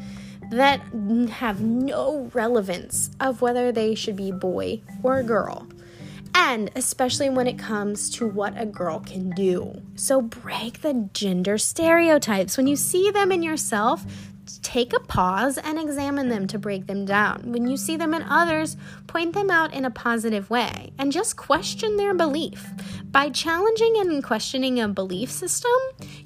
that 0.49 0.81
have 1.29 1.61
no 1.61 2.29
relevance 2.33 3.09
of 3.21 3.41
whether 3.41 3.71
they 3.71 3.95
should 3.95 4.17
be 4.17 4.31
boy 4.31 4.81
or 5.01 5.23
girl 5.23 5.67
and 6.35 6.71
especially 6.75 7.29
when 7.29 7.47
it 7.47 7.57
comes 7.57 8.09
to 8.11 8.27
what 8.27 8.59
a 8.59 8.65
girl 8.65 8.99
can 8.99 9.29
do. 9.31 9.81
So 9.95 10.21
break 10.21 10.81
the 10.81 11.09
gender 11.13 11.57
stereotypes. 11.57 12.57
When 12.57 12.67
you 12.67 12.75
see 12.75 13.11
them 13.11 13.31
in 13.31 13.43
yourself, 13.43 14.05
take 14.61 14.93
a 14.93 14.99
pause 14.99 15.57
and 15.57 15.79
examine 15.79 16.29
them 16.29 16.47
to 16.47 16.59
break 16.59 16.87
them 16.87 17.05
down. 17.05 17.51
When 17.51 17.67
you 17.67 17.77
see 17.77 17.95
them 17.97 18.13
in 18.13 18.23
others, 18.23 18.77
point 19.07 19.33
them 19.33 19.49
out 19.49 19.73
in 19.73 19.85
a 19.85 19.91
positive 19.91 20.49
way 20.49 20.91
and 20.97 21.11
just 21.11 21.37
question 21.37 21.97
their 21.97 22.13
belief. 22.13 22.69
By 23.05 23.29
challenging 23.29 23.95
and 23.97 24.23
questioning 24.23 24.79
a 24.79 24.87
belief 24.87 25.31
system, 25.31 25.71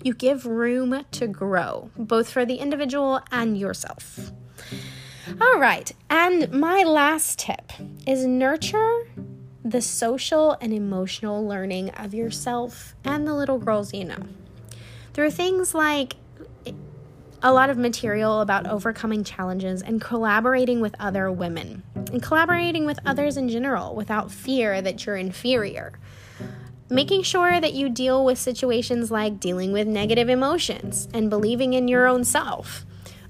you 0.03 0.13
give 0.13 0.45
room 0.45 1.05
to 1.11 1.27
grow, 1.27 1.89
both 1.97 2.29
for 2.29 2.45
the 2.45 2.55
individual 2.55 3.21
and 3.31 3.57
yourself. 3.57 4.31
All 5.41 5.59
right, 5.59 5.91
and 6.09 6.51
my 6.51 6.83
last 6.83 7.39
tip 7.39 7.71
is 8.05 8.25
nurture 8.25 9.07
the 9.65 9.81
social 9.81 10.55
and 10.61 10.71
emotional 10.71 11.45
learning 11.45 11.89
of 11.89 12.13
yourself 12.13 12.95
and 13.03 13.27
the 13.27 13.33
little 13.33 13.57
girls 13.57 13.95
you 13.95 14.05
know. 14.05 14.27
There 15.13 15.25
are 15.25 15.31
things 15.31 15.73
like 15.73 16.15
a 17.41 17.51
lot 17.51 17.71
of 17.71 17.77
material 17.77 18.41
about 18.41 18.67
overcoming 18.67 19.23
challenges 19.23 19.81
and 19.81 19.99
collaborating 19.99 20.81
with 20.81 20.95
other 20.99 21.31
women. 21.31 21.83
and 21.95 22.21
collaborating 22.21 22.85
with 22.85 22.99
others 23.05 23.35
in 23.35 23.49
general 23.49 23.95
without 23.95 24.31
fear 24.31 24.81
that 24.81 25.05
you're 25.05 25.17
inferior. 25.17 25.93
Making 26.87 27.23
sure 27.23 27.59
that 27.59 27.73
you 27.73 27.89
deal 27.89 28.23
with 28.23 28.37
situations 28.37 29.09
like 29.09 29.39
dealing 29.39 29.71
with 29.71 29.87
negative 29.87 30.29
emotions 30.29 31.09
and 31.13 31.29
believing 31.29 31.73
in 31.73 31.87
your 31.87 32.07
own 32.07 32.23
self 32.23 32.85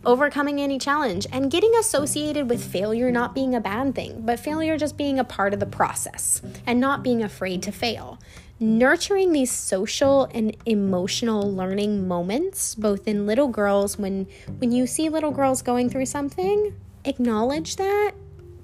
overcoming 0.05 0.61
any 0.61 0.77
challenge, 0.77 1.27
and 1.31 1.51
getting 1.51 1.73
associated 1.75 2.49
with 2.49 2.63
failure 2.63 3.11
not 3.11 3.35
being 3.35 3.55
a 3.55 3.61
bad 3.61 3.95
thing, 3.95 4.21
but 4.25 4.39
failure 4.39 4.77
just 4.77 4.97
being 4.97 5.19
a 5.19 5.23
part 5.23 5.53
of 5.53 5.59
the 5.59 5.65
process 5.65 6.41
and 6.65 6.79
not 6.79 7.03
being 7.03 7.23
afraid 7.23 7.63
to 7.63 7.71
fail. 7.71 8.19
Nurturing 8.59 9.33
these 9.33 9.51
social 9.51 10.25
and 10.33 10.55
emotional 10.65 11.53
learning 11.53 12.07
moments, 12.07 12.75
both 12.75 13.07
in 13.07 13.27
little 13.27 13.49
girls, 13.49 13.97
when, 13.97 14.27
when 14.59 14.71
you 14.71 14.87
see 14.87 15.09
little 15.09 15.31
girls 15.31 15.61
going 15.61 15.89
through 15.89 16.05
something, 16.05 16.73
acknowledge 17.03 17.75
that 17.75 18.13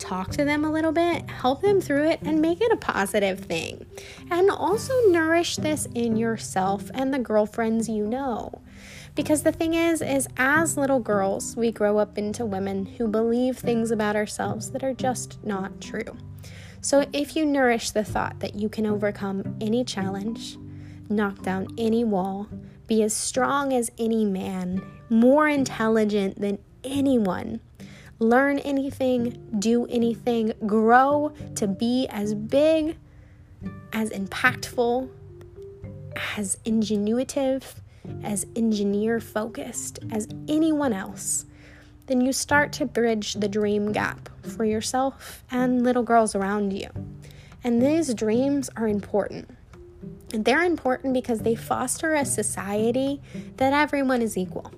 talk 0.02 0.32
to 0.32 0.44
them 0.44 0.66
a 0.66 0.72
little 0.72 0.92
bit, 0.92 1.30
help 1.30 1.62
them 1.62 1.80
through 1.80 2.10
it, 2.10 2.20
and 2.24 2.42
make 2.42 2.60
it 2.60 2.72
a 2.72 2.78
positive 2.78 3.40
thing. 3.40 3.86
And 4.30 4.50
also 4.50 4.94
nourish 5.10 5.58
this 5.58 5.88
in 5.94 6.18
yourself 6.18 6.90
and 6.94 7.14
the 7.14 7.20
girlfriends 7.20 7.88
you 7.88 8.08
know. 8.08 8.62
Because 9.14 9.44
the 9.44 9.52
thing 9.52 9.74
is, 9.74 10.02
is 10.02 10.28
as 10.38 10.78
little 10.78 11.00
girls, 11.00 11.56
we 11.58 11.72
grow 11.72 11.98
up 11.98 12.18
into 12.18 12.46
women 12.46 12.86
who 12.86 13.08
believe 13.08 13.58
things 13.58 13.92
about 13.92 14.16
ourselves 14.16 14.72
that 14.72 14.84
are 14.84 14.94
just 14.94 15.44
not 15.44 15.82
true. 15.82 16.18
So 16.80 17.06
if 17.12 17.36
you 17.36 17.46
nourish 17.46 17.92
the 17.92 18.04
thought 18.04 18.40
that 18.40 18.56
you 18.56 18.70
can 18.70 18.86
overcome 18.86 19.58
any 19.60 19.84
challenge, 19.84 20.58
knock 21.10 21.42
down 21.44 21.68
any 21.78 22.04
wall, 22.04 22.48
be 22.88 23.04
as 23.04 23.14
strong 23.14 23.74
as 23.74 23.92
any 23.98 24.26
man, 24.26 24.82
more 25.10 25.48
intelligent 25.48 26.40
than 26.40 26.58
anyone, 26.84 27.60
learn 28.20 28.60
anything, 28.60 29.38
do 29.60 29.86
anything, 29.88 30.54
grow 30.66 31.34
to 31.56 31.68
be 31.68 32.08
as 32.10 32.34
big, 32.34 32.98
as 33.94 34.10
impactful, 34.10 35.10
as 36.38 36.58
ingenuitive, 36.66 37.64
as 38.24 38.46
engineer 38.56 39.20
focused 39.20 40.00
as 40.12 40.28
anyone 40.48 40.94
else, 40.94 41.46
then 42.08 42.22
you 42.22 42.34
start 42.34 42.74
to 42.74 42.86
bridge 42.86 43.36
the 43.36 43.48
dream 43.48 43.92
gap 43.92 44.30
for 44.42 44.66
yourself 44.66 45.44
and 45.52 45.84
little 45.84 46.04
girls 46.04 46.36
around 46.36 46.74
you. 46.74 46.90
And 47.64 47.82
these 47.82 48.14
dreams 48.14 48.70
are 48.76 48.88
important. 48.88 49.50
And 50.34 50.46
they're 50.46 50.64
important 50.64 51.14
because 51.14 51.40
they 51.40 51.56
foster 51.56 52.14
a 52.14 52.26
society 52.26 53.22
that 53.58 53.74
everyone 53.74 54.22
is 54.22 54.38
equal, 54.38 54.72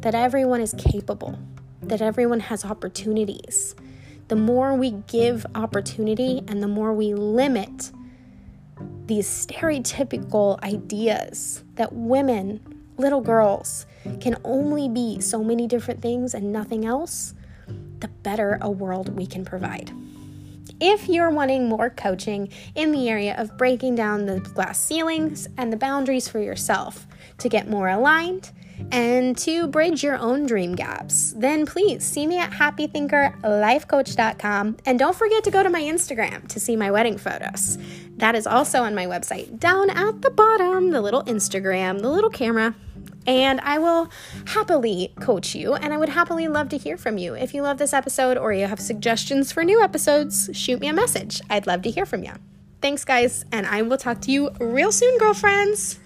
that 0.00 0.14
everyone 0.14 0.60
is 0.60 0.74
capable, 0.78 1.38
that 1.82 2.00
everyone 2.00 2.40
has 2.40 2.64
opportunities. 2.64 3.74
The 4.28 4.36
more 4.36 4.74
we 4.74 4.92
give 5.06 5.46
opportunity 5.54 6.42
and 6.48 6.62
the 6.62 6.68
more 6.68 6.92
we 6.92 7.14
limit 7.14 7.92
these 9.06 9.26
stereotypical 9.26 10.60
ideas 10.62 11.64
that 11.76 11.92
women, 11.92 12.60
little 12.96 13.20
girls, 13.20 13.86
can 14.20 14.36
only 14.44 14.88
be 14.88 15.20
so 15.20 15.42
many 15.42 15.66
different 15.66 16.02
things 16.02 16.34
and 16.34 16.52
nothing 16.52 16.84
else, 16.84 17.34
the 18.00 18.08
better 18.08 18.58
a 18.60 18.70
world 18.70 19.16
we 19.16 19.26
can 19.26 19.44
provide. 19.44 19.92
If 20.80 21.08
you're 21.08 21.30
wanting 21.30 21.68
more 21.68 21.88
coaching 21.88 22.50
in 22.74 22.92
the 22.92 23.08
area 23.08 23.34
of 23.38 23.56
breaking 23.56 23.94
down 23.94 24.26
the 24.26 24.40
glass 24.40 24.78
ceilings 24.78 25.48
and 25.56 25.72
the 25.72 25.76
boundaries 25.76 26.28
for 26.28 26.38
yourself 26.38 27.06
to 27.38 27.48
get 27.48 27.70
more 27.70 27.88
aligned, 27.88 28.50
and 28.90 29.36
to 29.38 29.66
bridge 29.66 30.02
your 30.02 30.18
own 30.18 30.44
dream 30.46 30.74
gaps, 30.74 31.32
then 31.36 31.66
please 31.66 32.02
see 32.04 32.26
me 32.26 32.38
at 32.38 32.52
happythinkerlifecoach.com 32.52 34.76
and 34.84 34.98
don't 34.98 35.16
forget 35.16 35.44
to 35.44 35.50
go 35.50 35.62
to 35.62 35.70
my 35.70 35.82
Instagram 35.82 36.46
to 36.48 36.60
see 36.60 36.76
my 36.76 36.90
wedding 36.90 37.16
photos. 37.18 37.78
That 38.16 38.34
is 38.34 38.46
also 38.46 38.82
on 38.82 38.94
my 38.94 39.06
website. 39.06 39.58
Down 39.58 39.88
at 39.90 40.22
the 40.22 40.30
bottom, 40.30 40.90
the 40.90 41.00
little 41.00 41.22
Instagram, 41.24 42.00
the 42.00 42.10
little 42.10 42.30
camera. 42.30 42.74
And 43.26 43.60
I 43.62 43.78
will 43.78 44.08
happily 44.46 45.12
coach 45.20 45.56
you, 45.56 45.74
and 45.74 45.92
I 45.92 45.98
would 45.98 46.10
happily 46.10 46.46
love 46.46 46.68
to 46.68 46.78
hear 46.78 46.96
from 46.96 47.18
you. 47.18 47.34
If 47.34 47.54
you 47.54 47.62
love 47.62 47.76
this 47.76 47.92
episode 47.92 48.38
or 48.38 48.52
you 48.52 48.68
have 48.68 48.78
suggestions 48.78 49.50
for 49.50 49.64
new 49.64 49.82
episodes, 49.82 50.48
shoot 50.52 50.80
me 50.80 50.86
a 50.86 50.92
message. 50.92 51.40
I'd 51.50 51.66
love 51.66 51.82
to 51.82 51.90
hear 51.90 52.06
from 52.06 52.22
you. 52.22 52.34
Thanks, 52.80 53.04
guys, 53.04 53.44
and 53.50 53.66
I 53.66 53.82
will 53.82 53.96
talk 53.96 54.20
to 54.22 54.30
you 54.30 54.50
real 54.60 54.92
soon, 54.92 55.18
girlfriends. 55.18 55.98